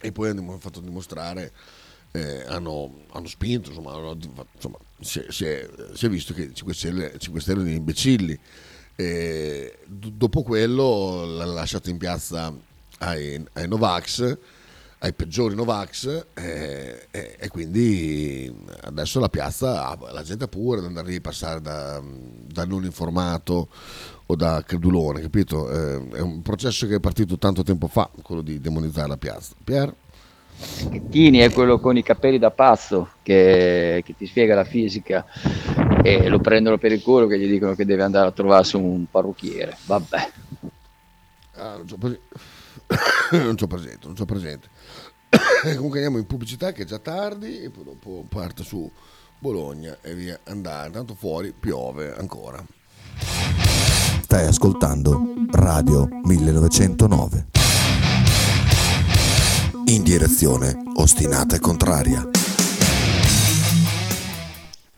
[0.00, 1.52] e poi hanno fatto dimostrare,
[2.16, 4.16] eh, hanno, hanno, spinto, insomma, hanno,
[4.54, 8.38] insomma si, è, si, è, si, è, visto che 5 Stelle, 5 Stelle sono imbecilli.
[8.94, 12.54] E dopo quello l'ha lasciato in piazza
[12.98, 14.38] ai, ai Novax
[15.04, 18.50] ai peggiori Novax eh, eh, e quindi
[18.82, 23.68] adesso la piazza la gente ha paura di andare a passare da, da, non informato
[24.26, 25.70] o da credulone, capito?
[25.70, 29.54] Eh, è un processo che è partito tanto tempo fa, quello di demonizzare la piazza.
[29.62, 29.94] Pier?
[30.56, 35.24] Schettini è quello con i capelli da pazzo che, che, ti spiega la fisica
[36.02, 39.04] e lo prendono per il culo che gli dicono che deve andare a trovarsi un
[39.10, 39.76] parrucchiere.
[39.86, 40.30] Vabbè.
[41.56, 42.28] Ah, non c'ho presente.
[43.32, 44.68] non c'ho presente, non c'ho presente.
[45.74, 48.90] comunque andiamo in pubblicità che è già tardi e poi dopo parte su
[49.38, 50.90] Bologna e via andare.
[50.90, 52.64] Tanto fuori piove ancora.
[54.22, 57.46] Stai ascoltando Radio 1909.
[59.86, 62.26] In direzione ostinata e contraria.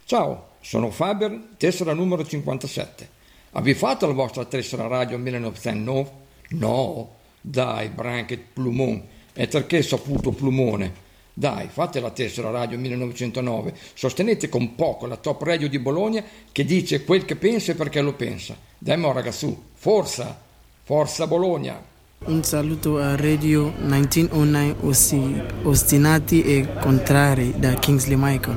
[0.05, 3.09] Ciao, sono Faber, tessera numero 57.
[3.53, 6.11] Avete fatto la vostra tessera radio 1909?
[6.51, 11.05] No, dai, Branket Plumon è perché saputo plumone.
[11.35, 16.23] Dai, fate la tessera radio 1909, sostenete con poco la top radio di Bologna
[16.53, 18.57] che dice quel che pensa e perché lo pensa.
[18.79, 20.41] Dai mo ragazzu, forza,
[20.85, 21.95] forza Bologna.
[22.25, 28.57] Un saluto a Radio 1909 ossi, ostinati e contrari da Kingsley Michael.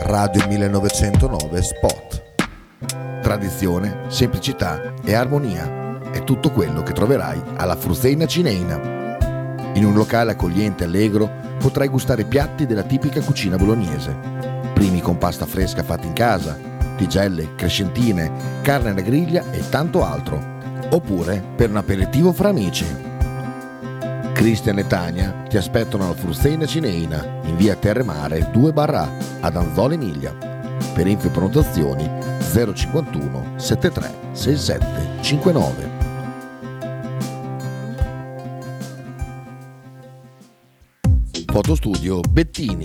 [0.00, 2.22] Radio 1909 Spot.
[3.22, 9.02] Tradizione, semplicità e armonia è tutto quello che troverai alla Fruzeina Cineina
[9.74, 14.16] in un locale accogliente e allegro potrai gustare piatti della tipica cucina bolognese.
[14.72, 16.56] Primi con pasta fresca fatta in casa,
[16.96, 20.53] tigelle, crescentine, carne alla griglia e tanto altro.
[20.94, 22.86] Oppure per un aperitivo fra amici.
[24.32, 29.94] Cristian e Tania ti aspettano alla Frusteina Cineina in via Terremare 2 barra ad Anzola
[29.94, 30.32] Emilia.
[30.94, 34.86] Per info e prenotazioni 051 73 67
[35.20, 36.02] 59.
[41.46, 42.84] Fotostudio Bettini,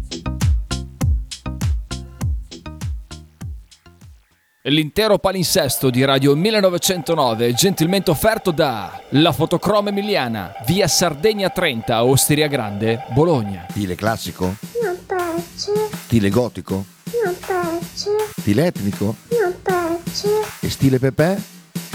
[4.65, 12.45] L'intero palinsesto di Radio 1909 gentilmente offerto da La Fotocroma Emiliana, via Sardegna 30, Osteria
[12.45, 13.65] Grande, Bologna.
[13.71, 14.53] Stile classico?
[14.83, 15.71] Non piace.
[16.05, 16.85] Stile gotico?
[17.23, 18.11] Non piace.
[18.37, 19.15] Stile etnico?
[19.29, 20.29] Non piace.
[20.59, 21.41] E stile Pepe?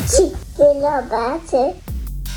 [0.05, 1.86] Sì, quello piace.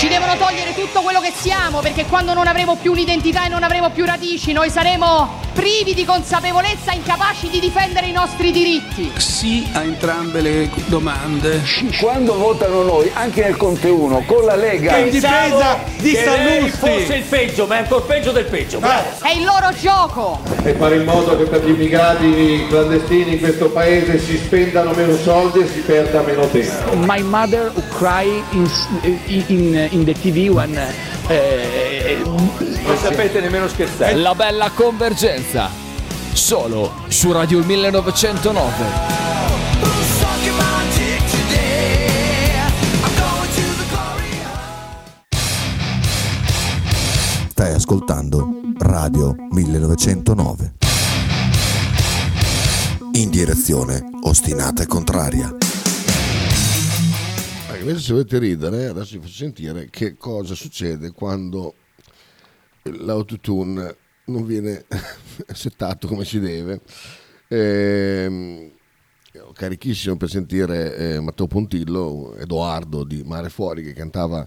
[0.00, 3.62] Ci devono togliere tutto quello che siamo perché quando non avremo più un'identità e non
[3.62, 9.12] avremo più radici noi saremo privi di consapevolezza, incapaci di difendere i nostri diritti.
[9.18, 11.60] Sì a entrambe le domande.
[12.00, 14.96] Quando votano noi, anche nel Conte 1, con la Lega.
[14.96, 16.78] in difesa di Sallusti.
[16.78, 18.80] fosse il peggio, ma è ancora peggio del peggio.
[18.80, 20.40] È il loro gioco.
[20.62, 25.14] e fare in modo che per gli immigrati clandestini in questo paese si spendano meno
[25.18, 26.96] soldi e si perda meno tempo.
[26.96, 28.70] My mother cry in,
[29.26, 30.78] in, in the TV when...
[32.90, 34.16] non sapete nemmeno scherzare.
[34.16, 35.70] La bella convergenza.
[36.32, 38.84] Solo su Radio 1909.
[47.50, 50.72] Stai ascoltando Radio 1909.
[53.12, 55.54] In direzione ostinata e contraria.
[57.78, 61.74] Invece se volete ridere, adesso vi faccio sentire che cosa succede quando
[62.82, 64.84] l'autotune non viene
[65.52, 66.80] settato come si deve.
[69.32, 74.46] Ero carichissimo per sentire eh, Matteo Pontillo, Edoardo di Mare Fuori che cantava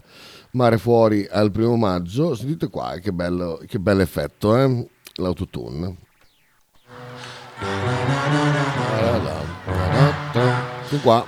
[0.52, 2.34] Mare Fuori al primo maggio.
[2.34, 4.86] Sentite qua che bello, che bel effetto, eh?
[5.14, 5.96] l'autotune.
[10.88, 11.24] Fin qua.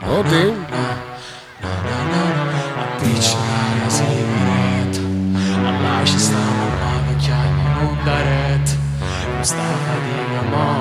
[0.00, 0.99] Pronti?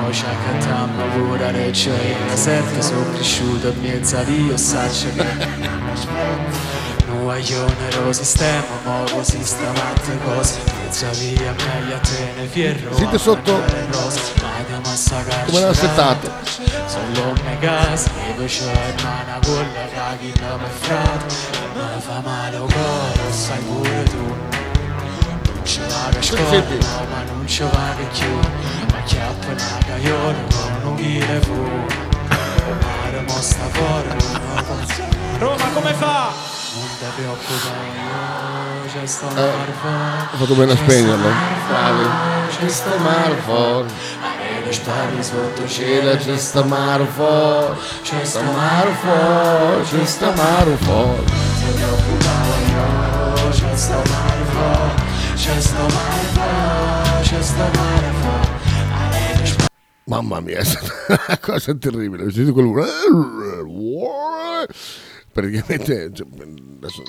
[0.09, 4.57] Fatica mocia che t'amma pure reccia E la sette sono cresciuto in mezzo a Dio
[4.57, 5.25] saccia che
[7.07, 12.47] Non voglio nero sistema ma così stamattina cose Mezzo a via meglio a te ne
[12.47, 13.53] fierro Sentite sotto.
[13.53, 16.31] Ma come l'hanno settato.
[16.85, 21.35] Solo me casa, io c'ho hermana con la cagina me frate
[21.73, 24.35] Mi fa male o coro, sai pure tu.
[25.53, 26.81] Non ci va che Senti.
[26.81, 31.53] scorda, ma non ci va che più Ma chiappa una caiola con un chile fu
[31.53, 35.03] O mare mo sta fuori, non posso
[35.37, 36.33] Roma come fa?
[36.75, 39.71] Non ti preoccupare, c'è sto Eh, mare
[40.33, 41.29] ho fatto bene a spegnerlo.
[41.69, 42.09] Bravi.
[42.49, 43.87] C'è sto mare fuori
[44.21, 50.75] Arena spari sotto cielo C'è sta mare fuori, c'è sta mare fuori, c'è sta mare
[50.75, 51.23] fuori.
[51.23, 51.93] C'è sto
[52.25, 55.03] mare fuori C'è sto mare fuori
[55.35, 58.18] C'è sto mare fuori Arena spari
[60.09, 62.23] Mamma mia, è stata una cosa terribile.
[62.25, 62.83] Ho sentito quello.
[65.31, 66.11] Praticamente.
[66.11, 67.03] cioè, adesso-.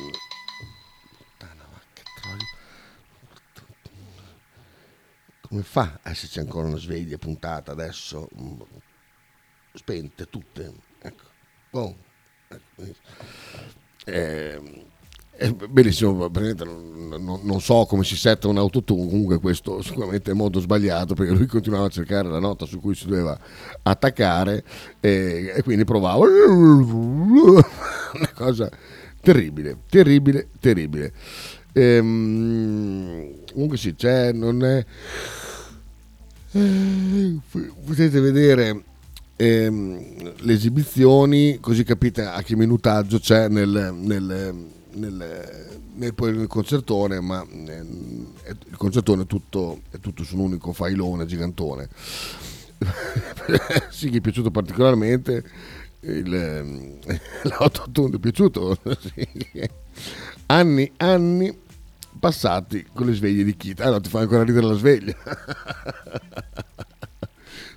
[5.40, 8.28] Come fa a esserci ancora una sveglia puntata adesso?
[9.72, 10.72] Spente tutte.
[11.00, 11.24] Ecco.
[11.70, 11.96] Boh.
[12.48, 12.94] Ecco.
[14.04, 14.89] Eh,
[15.40, 20.60] è benissimo, non- non so come si setta un autotune, comunque questo sicuramente è molto
[20.60, 23.38] sbagliato perché lui continuava a cercare la nota su cui si doveva
[23.82, 24.62] attaccare
[25.00, 27.64] e, e quindi provava una
[28.34, 28.68] cosa
[29.22, 31.10] terribile, terribile, terribile.
[31.72, 34.84] Ehm, comunque sì, c'è, non è...
[36.52, 37.38] Eh,
[37.86, 38.82] potete vedere
[39.36, 47.20] ehm, le esibizioni così capite a che minutaggio c'è nel, nel, nel- nel- nel concertone
[47.20, 47.80] ma è-
[48.50, 51.88] il concertone è tutto, è tutto su un unico failone gigantone
[53.90, 55.44] sì, gli è piaciuto particolarmente
[56.00, 56.98] il, ehm,
[57.44, 59.28] l'autotune, è piaciuto Sì.
[60.46, 61.54] anni, anni
[62.18, 63.84] passati con le sveglie di Kita.
[63.84, 65.14] Ah, ti fa ancora ridere la sveglia.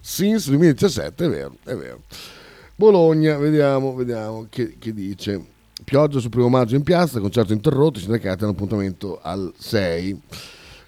[0.01, 2.01] Since 2017, è vero, è vero.
[2.75, 5.45] Bologna, vediamo, vediamo che, che dice.
[5.83, 10.21] Pioggia sul primo maggio in piazza, concerto interrotto, i sindacati hanno appuntamento al 6.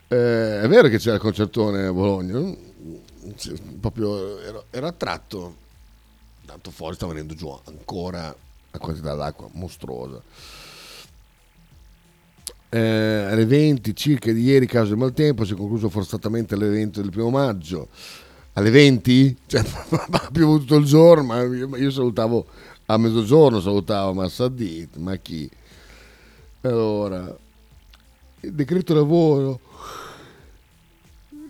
[0.08, 2.58] Eh, è vero che c'era il concertone a Bologna, no?
[3.80, 5.56] Proprio era, era attratto,
[6.46, 8.36] tanto fuori sta venendo giù ancora
[8.72, 10.22] la quantità d'acqua mostruosa.
[12.70, 17.10] Eh, alle 20 circa di ieri, caso del maltempo, si è concluso forzatamente l'evento del
[17.10, 17.88] primo maggio.
[18.54, 19.38] Alle 20?
[19.48, 19.64] Cioè,
[20.12, 22.46] ha piovuto tutto il giorno, ma io salutavo
[22.88, 25.50] a mezzogiorno, salutavo Massadit, ma chi?
[26.62, 27.36] Allora,
[28.42, 29.60] il decreto lavoro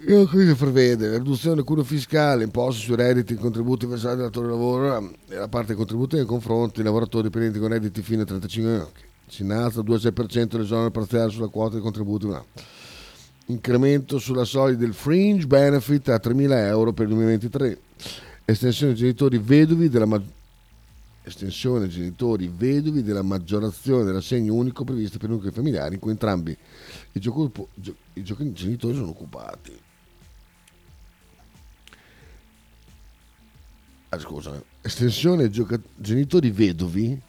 [0.06, 1.18] cosa prevede?
[1.18, 5.36] Riduzione del cuneo fiscale, imposte sui redditi e contributi versati dal datore di lavoro e
[5.36, 8.86] la parte dei contributi nei confronti dei lavoratori dipendenti con redditi fino a 35 anni.
[9.28, 12.28] Si innalza al 2,6% l'esonero parziale sulla quota dei contributi.
[12.28, 12.46] No.
[13.48, 17.80] Incremento sulla soglia del fringe benefit a 3.000 euro per il 2023.
[18.46, 20.22] Estensione genitori vedovi della ma-
[21.26, 26.55] estensione genitori vedovi della maggiorazione dell'assegno unico prevista per nuclei familiari in cui entrambi
[27.13, 29.80] i, gioco- gio- i genitori sono occupati.
[34.09, 37.19] Ah, scusa, estensione gioca- genitori vedovi.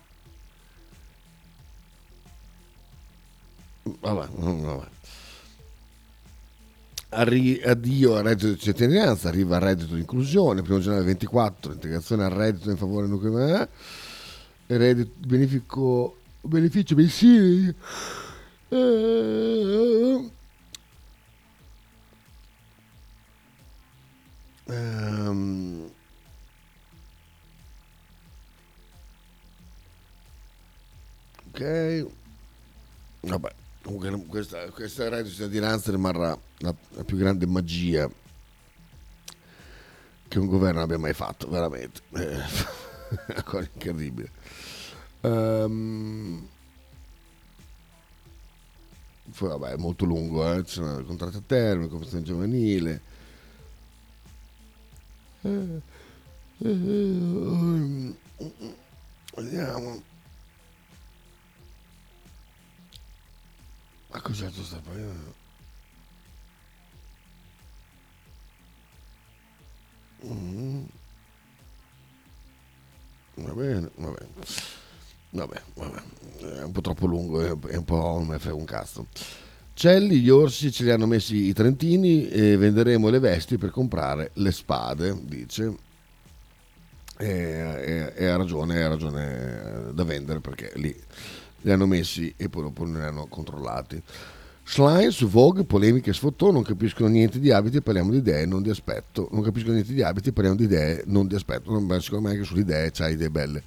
[4.01, 4.89] Vabbè, vabbè.
[7.19, 12.25] Arri- addio al reddito di cittadinanza, arriva al reddito di inclusione, 1 gennaio 24, integrazione
[12.25, 13.69] al reddito in favore nucleo eh,
[14.67, 17.75] reddito, benefico, beneficio mensile.
[18.69, 20.31] Eh,
[24.67, 25.91] ehm,
[31.51, 32.07] ok,
[33.23, 33.65] vabbè.
[33.87, 38.11] Comunque questa, questa di cittadinanza rimarrà la, la più grande magia
[40.27, 42.01] che un governo abbia mai fatto, veramente.
[42.11, 42.35] Eh,
[43.29, 44.31] una cosa incredibile.
[45.21, 46.49] Ehm,
[49.39, 50.65] poi vabbè, è molto lungo, eh?
[50.65, 53.01] ci sono i contratti a termine, conversione giovanile.
[55.43, 55.81] Eh,
[56.59, 58.17] eh, ehm,
[59.37, 60.03] vediamo.
[64.11, 65.35] Ma cos'è sta pagando?
[70.25, 70.85] Mm.
[73.35, 74.29] Va bene, va bene.
[75.31, 76.03] Vabbè, vabbè.
[76.61, 79.07] È un po' troppo lungo, è un po' non un cazzo.
[79.75, 84.31] Celli, gli orsi ce li hanno messi i trentini e venderemo le vesti per comprare
[84.35, 85.75] le spade, dice.
[87.19, 90.95] E, e- e ha ragione, ha ragione da vendere perché lì
[91.67, 94.01] li hanno messi e poi dopo non li hanno controllati.
[94.63, 98.71] Su Vogue, polemiche e sfottò, non capiscono niente di abiti parliamo di idee, non di
[98.71, 99.29] aspetto.
[99.33, 101.73] Non capiscono niente di abiti parliamo di idee, non di aspetto.
[101.73, 103.63] Non, beh, secondo me anche sulle idee c'hai idee belle.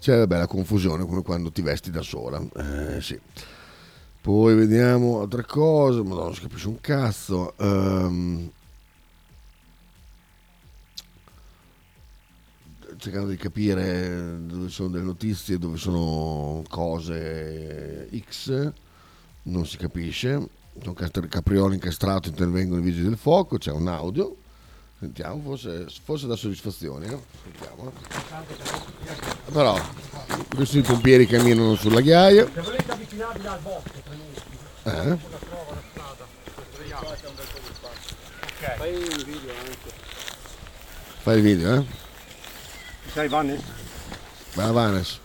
[0.00, 2.40] C'è la bella confusione come quando ti vesti da sola.
[2.40, 3.18] Eh, sì.
[4.20, 7.54] Poi vediamo altre cose, ma non si capisce un cazzo.
[7.58, 8.50] Ehm,
[12.98, 18.72] cercando di capire dove sono delle notizie, dove sono cose X,
[19.42, 20.48] non si capisce.
[20.94, 24.36] Cast- capriolo incastrato, intervengono i vigili del fuoco, c'è un audio.
[24.98, 27.06] Sentiamo, forse, forse dà soddisfazione.
[27.06, 27.18] eh?
[27.42, 27.92] Sentiamo.
[29.52, 29.78] Però,
[30.54, 32.48] questi pompieri camminano sulla ghiaia.
[32.52, 33.90] Se volete avvicinarvi al bosco,
[34.84, 35.18] Eh?
[41.22, 41.84] Fai il video, eh?
[43.16, 43.62] Sei Vannes?
[44.56, 45.18] Va Vanes.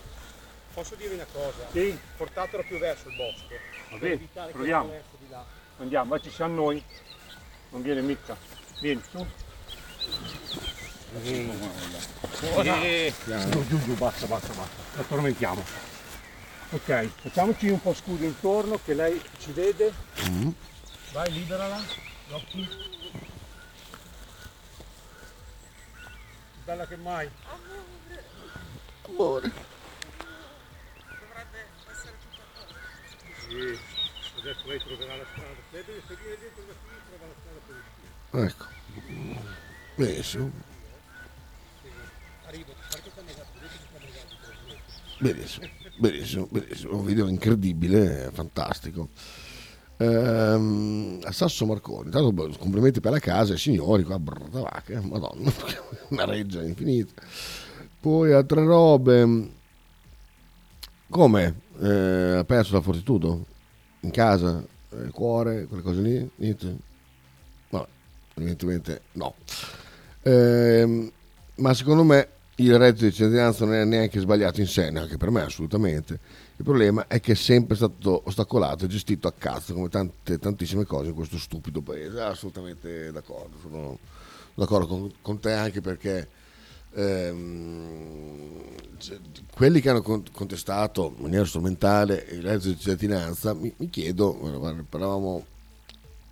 [0.74, 1.68] Posso dirvi una cosa?
[1.74, 2.00] Sì.
[2.16, 3.48] Portatelo più verso il bosco.
[3.50, 4.86] Va per bene, evitare che proviamo.
[4.86, 5.46] il verso di là.
[5.78, 6.82] Andiamo, ma ci siamo noi.
[7.72, 8.38] Non viene mica.
[8.80, 9.28] Vieni, su.
[11.22, 13.14] Eh,
[13.50, 14.82] giù, giù, giù, basta, basta, basta.
[14.96, 15.62] La tormentiamo.
[16.70, 19.92] Ok, facciamoci un po' scudo intorno che lei ci vede.
[20.30, 20.50] Mm.
[21.12, 21.78] Vai, liberala.
[22.26, 22.70] Gli occhi.
[26.64, 27.30] Bella che mai.
[29.08, 29.52] Amore.
[33.48, 33.78] Sì,
[34.40, 35.60] adesso lei troverà la strada.
[35.72, 38.48] Lei deve seguire dentro da qui trova la strada per uscire.
[38.48, 38.66] Ecco.
[42.46, 42.74] Arrivo,
[43.04, 43.50] che sta negato.
[45.20, 46.98] Benissimo, benissimo, benissimo.
[46.98, 49.10] Un video incredibile, fantastico.
[49.98, 55.00] Ehm, a Sasso Marconi, intanto boh, complimenti per la casa, signori qua, brr, da vacche,
[55.00, 55.54] madonna,
[56.10, 57.22] una reggia infinita.
[58.02, 59.50] Poi altre robe,
[61.08, 61.56] come?
[61.80, 63.46] Eh, ha perso la fortitudo?
[64.00, 64.64] In casa?
[64.90, 65.66] Eh, Il cuore?
[65.68, 66.30] Quelle cose lì?
[66.38, 66.78] Niente?
[67.70, 67.88] Vabbè,
[68.38, 69.36] evidentemente no.
[70.24, 71.12] Ehm,
[71.58, 75.30] ma secondo me il reddito di cittadinanza non è neanche sbagliato in sé, neanche per
[75.30, 76.20] me assolutamente.
[76.58, 80.86] Il problema è che è sempre stato ostacolato e gestito a cazzo come tante, tantissime
[80.86, 82.20] cose in questo stupido paese.
[82.20, 84.00] Assolutamente d'accordo, sono
[84.56, 86.40] d'accordo con, con te anche perché
[86.94, 88.52] ehm,
[88.98, 89.20] cioè,
[89.54, 94.34] quelli che hanno con- contestato in maniera strumentale il reddito di cittadinanza, mi, mi chiedo,
[94.90, 95.46] parlavamo,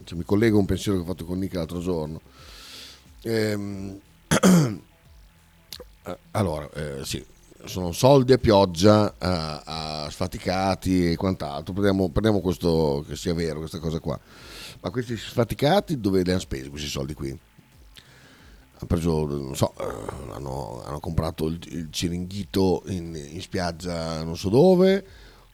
[0.04, 2.22] cioè, mi collego a un pensiero che ho fatto con Nica l'altro giorno.
[3.24, 4.00] Ehm,
[6.06, 7.24] eh, allora, eh, sì,
[7.66, 11.74] sono soldi a pioggia, a, a sfaticati e quant'altro.
[11.74, 14.20] Prendiamo, prendiamo questo che sia vero, questa cosa qua.
[14.82, 17.38] Ma questi sfaticati dove li hanno spesi questi soldi qui?
[18.82, 24.38] Hanno preso, non so, eh, hanno, hanno comprato il, il ciringhito in, in spiaggia non
[24.38, 25.06] so dove,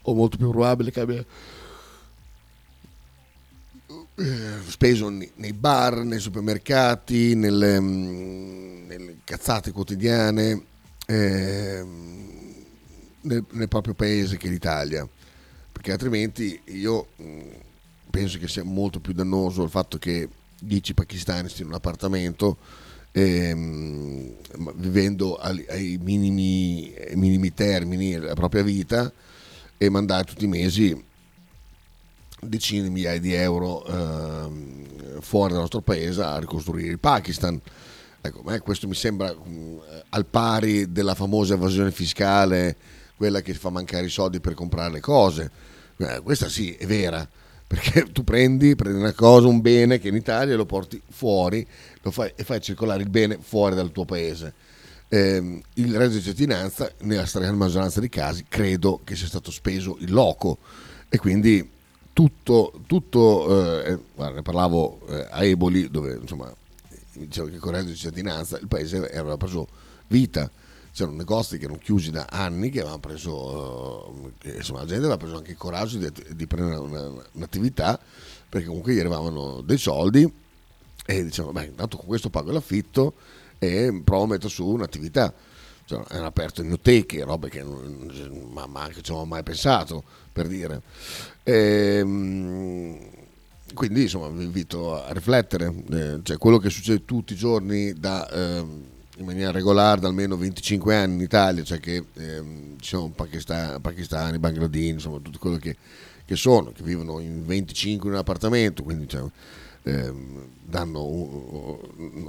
[0.04, 1.26] o molto più probabile che abbia
[4.18, 10.64] eh, speso nei nei bar, nei supermercati, nelle, mm, nelle cazzate quotidiane
[11.08, 12.54] ehm,
[13.22, 15.08] nel, nel proprio paese che l'Italia,
[15.72, 17.42] perché altrimenti io mh,
[18.10, 22.58] penso che sia molto più dannoso il fatto che 10 pakistani stiano in un appartamento
[23.16, 24.34] ehm,
[24.76, 29.12] vivendo ai, ai minimi, ai minimi termini la propria vita
[29.78, 31.04] e mandare tutti i mesi
[32.42, 37.60] decine di migliaia di euro ehm, fuori dal nostro paese a ricostruire il Pakistan.
[38.22, 42.76] Ecco, questo mi sembra mh, al pari della famosa evasione fiscale,
[43.16, 45.52] quella che fa mancare i soldi per comprare le cose.
[45.98, 47.28] Eh, questa sì, è vera,
[47.68, 51.66] perché tu prendi, prendi una cosa, un bene che in Italia lo porti fuori
[52.02, 54.54] lo fai, e fai circolare il bene fuori dal tuo paese.
[55.10, 59.98] Ehm, il reddito di cittadinanza, nella stragrande maggioranza dei casi, credo che sia stato speso
[60.00, 60.60] in loco
[61.10, 61.68] e quindi
[62.14, 66.54] tutto, tutto eh, guarda, ne parlavo eh, a Eboli dove insomma
[67.14, 69.68] dicevo che con il reddito di cittadinanza il paese aveva preso
[70.08, 70.50] vita
[70.96, 75.04] c'erano negozi che erano chiusi da anni che avevano preso eh, che, insomma la gente
[75.04, 78.00] aveva preso anche il coraggio di, di prendere una, un'attività
[78.48, 80.34] perché comunque gli arrivavano dei soldi
[81.06, 83.14] e dicevano beh intanto con questo pago l'affitto
[83.60, 85.34] e provo a mettere su un'attività
[85.86, 90.48] cioè, hanno aperto inoteche, robe che non, ma, ma che ci avevo mai pensato, per
[90.48, 90.82] dire.
[91.44, 92.98] Ehm,
[93.72, 98.28] quindi insomma vi invito a riflettere, eh, cioè, quello che succede tutti i giorni da,
[98.30, 98.84] ehm,
[99.18, 103.80] in maniera regolare da almeno 25 anni in Italia, cioè che ehm, ci sono pakistani,
[103.80, 105.76] pakistani bangladini, insomma tutto quello che,
[106.26, 109.24] che, sono, che vivono in 25 in un appartamento, quindi cioè,
[109.84, 111.80] ehm, danno,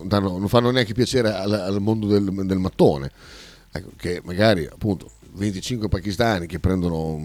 [0.04, 3.10] danno, non fanno neanche piacere al, al mondo del, del mattone.
[3.72, 7.20] Ecco, che magari appunto 25 pakistani che prendono,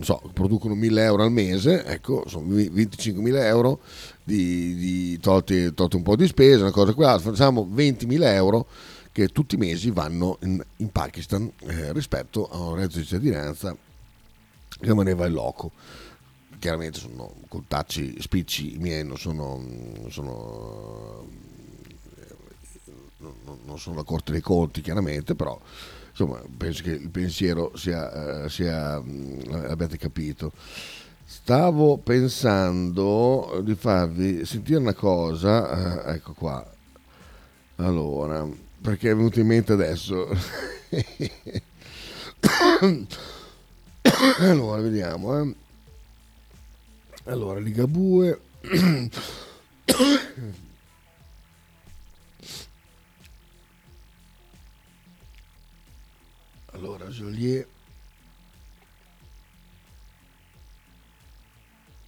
[0.00, 3.80] so, producono 1000 euro al mese, ecco, sono 25.000 euro
[4.22, 8.66] di, di tolti, tolti, un po' di spesa, una cosa quell'altra, facciamo 20.000 euro
[9.12, 13.72] che tutti i mesi vanno in, in Pakistan eh, rispetto a un reddito di cittadinanza
[13.72, 15.70] che rimaneva in loco.
[16.58, 19.62] Chiaramente sono coltacci spicci miei, non sono,
[20.08, 21.28] sono
[23.64, 25.58] non sono la Corte dei Conti chiaramente, però
[26.14, 30.52] insomma penso che il pensiero sia, eh, sia abbiate capito.
[31.26, 36.64] Stavo pensando di farvi sentire una cosa, eh, ecco qua,
[37.76, 38.46] allora,
[38.80, 40.28] perché è venuto in mente adesso.
[44.38, 45.40] allora, vediamo.
[45.40, 45.54] Eh.
[47.24, 48.40] Allora, Ligabue.
[56.84, 57.66] Allora, Joliet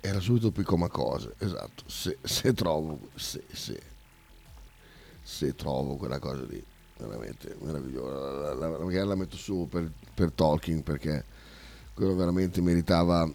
[0.02, 3.80] era subito qui come cosa, esatto, se, se trovo, se, se,
[5.22, 6.62] se, trovo quella cosa lì,
[6.98, 11.24] veramente meravigliosa, la, la, magari la metto su per, per Tolkien perché
[11.94, 13.26] quello veramente meritava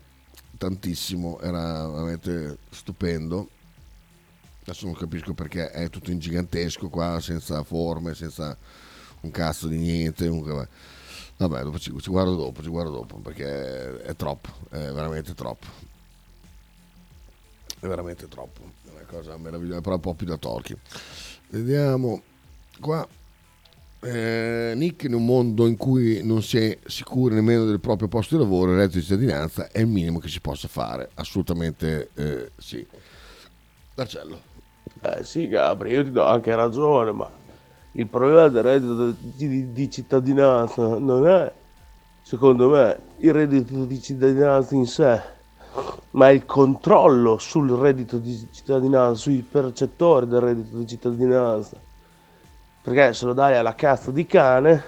[0.59, 3.49] tantissimo, era veramente stupendo.
[4.61, 8.55] Adesso non capisco perché è tutto in gigantesco qua, senza forme, senza
[9.21, 10.27] un cazzo di niente.
[10.27, 10.69] Comunque,
[11.37, 15.33] Vabbè, dopo ci, ci, guardo dopo, ci guardo dopo, perché è, è troppo, è veramente
[15.33, 15.67] troppo.
[17.79, 20.79] È veramente troppo, è una cosa meravigliosa, però un po' più da Tolkien.
[21.49, 22.21] Vediamo
[22.79, 23.07] qua.
[24.03, 28.35] Eh, Nick in un mondo in cui non si è sicuri nemmeno del proprio posto
[28.35, 32.51] di lavoro, il reddito di cittadinanza è il minimo che si possa fare, assolutamente eh,
[32.57, 32.85] sì.
[33.95, 34.41] Marcello.
[35.01, 37.29] Eh sì Gabri, io ti do anche ragione, ma
[37.93, 41.51] il problema del reddito di, di cittadinanza non è,
[42.21, 45.21] secondo me, il reddito di cittadinanza in sé,
[46.11, 51.77] ma il controllo sul reddito di cittadinanza, sui percettori del reddito di cittadinanza.
[52.81, 54.83] Perché se lo dai alla cazzo di cane,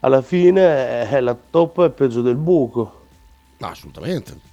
[0.00, 3.00] alla fine è la toppa è peggio del buco.
[3.60, 4.50] Assolutamente.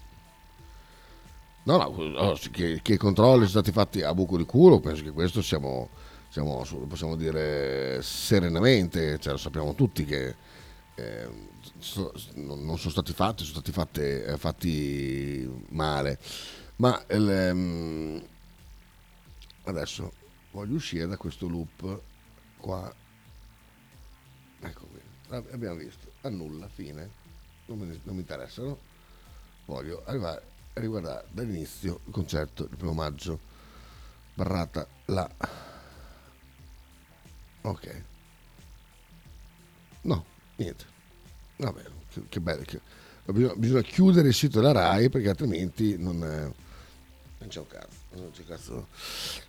[1.64, 5.42] No, no, che, che controlli sono stati fatti a buco di culo, penso che questo
[5.42, 5.90] siamo
[6.30, 10.36] siamo, possiamo dire serenamente, cioè, lo sappiamo tutti che
[10.96, 11.30] eh,
[11.80, 16.20] so, non sono stati fatti, sono stati fatti, eh, fatti male.
[16.78, 18.24] Ma ehm,
[19.64, 20.14] adesso
[20.52, 22.02] voglio uscire da questo loop
[22.58, 22.94] qua.
[24.62, 25.00] Ecco qui,
[25.52, 27.10] abbiamo visto, annulla, fine,
[27.66, 28.78] non mi, non mi interessano.
[29.66, 30.42] Voglio arrivare
[30.74, 33.40] a riguardare dall'inizio il concerto del primo maggio,
[34.36, 35.30] barrata la
[37.62, 38.02] Ok.
[40.02, 40.86] No, niente.
[41.58, 42.64] Vabbè, che, che bello.
[42.64, 42.80] Che...
[43.26, 47.98] Bisogna, bisogna, chiudere il sito della RAI perché altrimenti non, non c'è un cazzo.
[48.16, 48.88] Non c'è cazzo.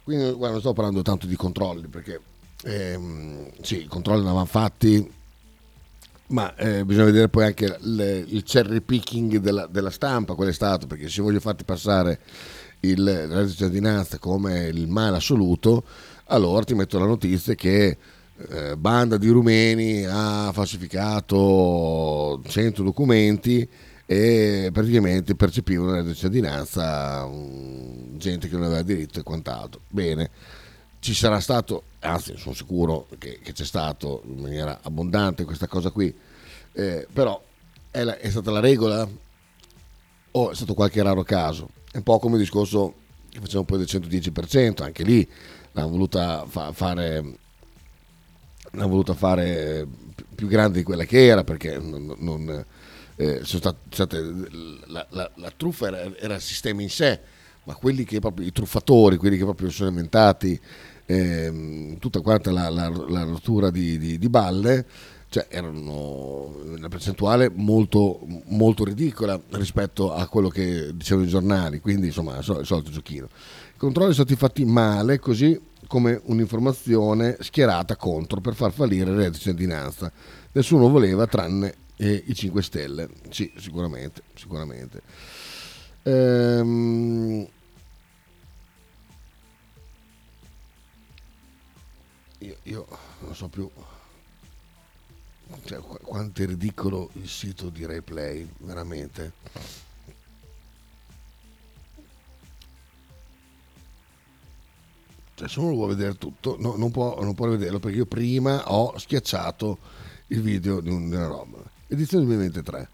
[0.03, 2.21] Quindi guarda, non sto parlando tanto di controlli perché
[2.65, 5.11] ehm, sì, i controlli andavano fatti,
[6.29, 10.53] ma eh, bisogna vedere poi anche il, il cherry picking della, della stampa, qual è
[10.53, 12.21] stato, perché se voglio farti passare
[12.81, 15.85] il di cittadinanza come il male assoluto,
[16.31, 17.97] allora ti metto la notizia che
[18.49, 23.69] eh, banda di rumeni ha falsificato 100 documenti
[24.07, 29.83] e praticamente percepivano la cittadinanza um, gente che non aveva diritto e quant'altro.
[29.89, 30.31] Bene,
[31.01, 35.91] ci sarà stato, anzi sono sicuro che, che c'è stato in maniera abbondante questa cosa
[35.91, 36.13] qui,
[36.73, 37.41] eh, però
[37.91, 39.09] è, la, è, stata la regola
[40.33, 41.71] o è stato qualche raro caso?
[41.91, 42.95] È un po' come il discorso
[43.29, 45.29] che facciamo poi del 110%, anche lì
[45.73, 47.25] l'hanno voluta fa- fare
[48.73, 49.87] l'hanno voluta fare
[50.35, 52.65] più grande di quella che era perché non, non
[53.21, 54.19] eh, sono state,
[54.87, 57.21] la, la, la, truffa era, era, il sistema in sé,
[57.65, 60.59] ma quelli che proprio, i truffatori, quelli che proprio sono inventati
[61.05, 64.87] eh, tutta quanta la, la, la rottura di, di, di, balle,
[65.29, 72.07] cioè erano una percentuale molto, molto ridicola rispetto a quello che dicevano i giornali, quindi
[72.07, 73.29] insomma il solito giochino.
[73.81, 79.39] Controlli sono stati fatti male, così come un'informazione schierata contro per far fallire il reddito
[79.39, 80.13] di cittadinanza.
[80.53, 83.09] Nessuno voleva tranne e i 5 Stelle.
[83.31, 85.01] Sì, sicuramente, sicuramente.
[86.03, 87.49] Ehm...
[92.41, 92.87] Io, io,
[93.21, 93.71] non so più
[95.65, 99.33] cioè, quanto è ridicolo il sito di replay, veramente.
[105.41, 108.05] Cioè, se uno lo vuole vedere tutto, no, non, può, non può vederlo perché io
[108.05, 109.79] prima ho schiacciato
[110.27, 112.89] il video di, un, una roba edizione 2023.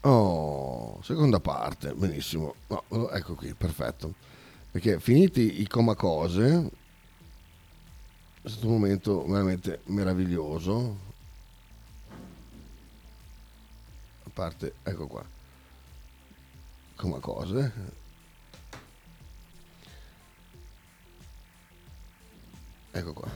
[0.00, 2.56] Oh, seconda parte, benissimo.
[2.66, 4.12] No, ecco qui, perfetto.
[4.70, 6.70] Perché finiti i coma cose,
[8.42, 10.98] è stato un momento veramente meraviglioso.
[14.24, 15.24] A parte, ecco qua,
[16.94, 18.02] coma cose.
[22.96, 23.28] Ecco qua.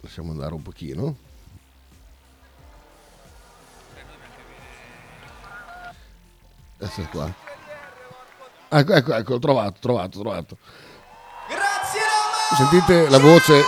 [0.00, 1.16] Lasciamo andare un pochino.
[6.78, 7.30] Ecco qua.
[8.70, 10.56] Ecco, ecco, ecco, trovato, trovato, trovato.
[11.46, 12.00] Grazie
[12.56, 13.62] Sentite la voce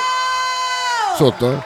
[1.18, 1.62] sotto, eh?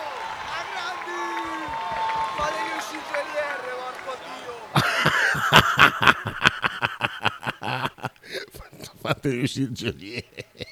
[9.00, 10.24] Fate uscire Geolier.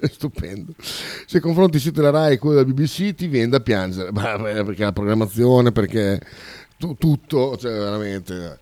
[0.10, 0.72] Stupendo.
[0.78, 4.84] Se confronti il sito della RAI e quello della BBC ti viene da piangere, perché
[4.84, 6.20] la programmazione, perché
[6.76, 8.58] tu, tutto, cioè veramente.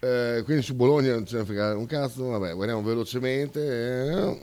[0.00, 4.10] Eh, quindi su Bologna non ce ne frega un cazzo, vabbè, guardiamo velocemente.
[4.10, 4.42] Eh.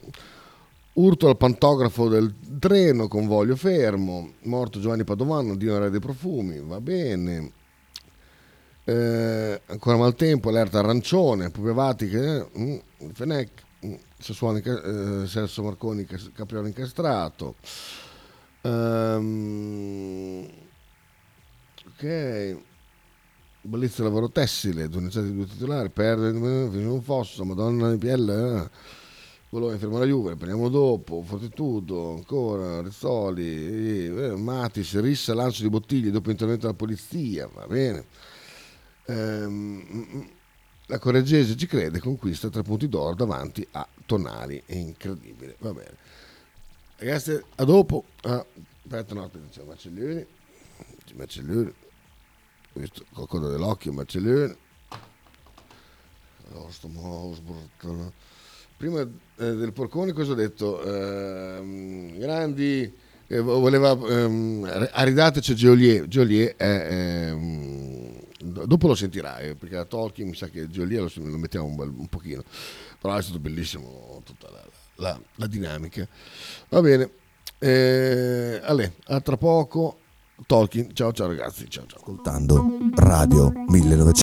[0.93, 6.79] Urto al pantografo del treno, convoglio fermo, morto Giovanni Padovano, Dio Re dei Profumi, va
[6.79, 7.51] bene.
[8.85, 12.47] Eh, ancora maltempo, allerta arancione, Pupiavati che...
[12.57, 12.75] Mm,
[13.13, 13.49] Fenec,
[14.17, 17.55] Sassuolo, eh, Serso Marconi, Capriolo incastrato.
[18.61, 20.47] Um,
[21.87, 22.57] ok.
[23.61, 28.69] Bellezza lavoro tessile, Donizetti due titolari, perde un fosso, Madonna di PL, eh.
[29.49, 36.11] Bologna ferma la Juve, prendiamo dopo, Fortitudo, ancora, Rizzoli, eh, Matis, Rissa, lancio di bottiglie
[36.11, 38.05] dopo intervento della polizia, va bene.
[39.05, 40.29] Ehm,
[40.87, 45.95] la Correggese ci crede, conquista tre punti d'oro davanti a Tonali, è incredibile, va bene.
[46.97, 48.05] Ragazzi, a dopo.
[48.21, 48.45] Ah,
[48.83, 50.25] aspetta, no, aspetta, c'è Macellioni,
[51.15, 51.73] Macellioni
[52.75, 54.57] questo qualcosa dell'occhio, Marcellone.
[58.75, 59.07] Prima eh,
[59.37, 60.83] del porcone cosa ho detto?
[60.83, 62.93] Eh, grandi,
[63.27, 66.87] eh, voleva, ehm, aridateci Geolier, Geolier è,
[67.31, 71.93] ehm, dopo lo sentirai, perché a Tolkien mi sa che Geolier lo, lo mettiamo un,
[71.97, 72.43] un, pochino,
[72.99, 74.63] però è stato bellissimo tutta la,
[74.95, 76.07] la, la dinamica.
[76.69, 77.09] Va bene,
[77.59, 79.99] eh, Ale, a tra poco
[80.45, 80.93] Tolkien.
[80.93, 81.99] Ciao ciao ragazzi, ciao ciao.
[81.99, 84.13] Ascoltando Radio 1900.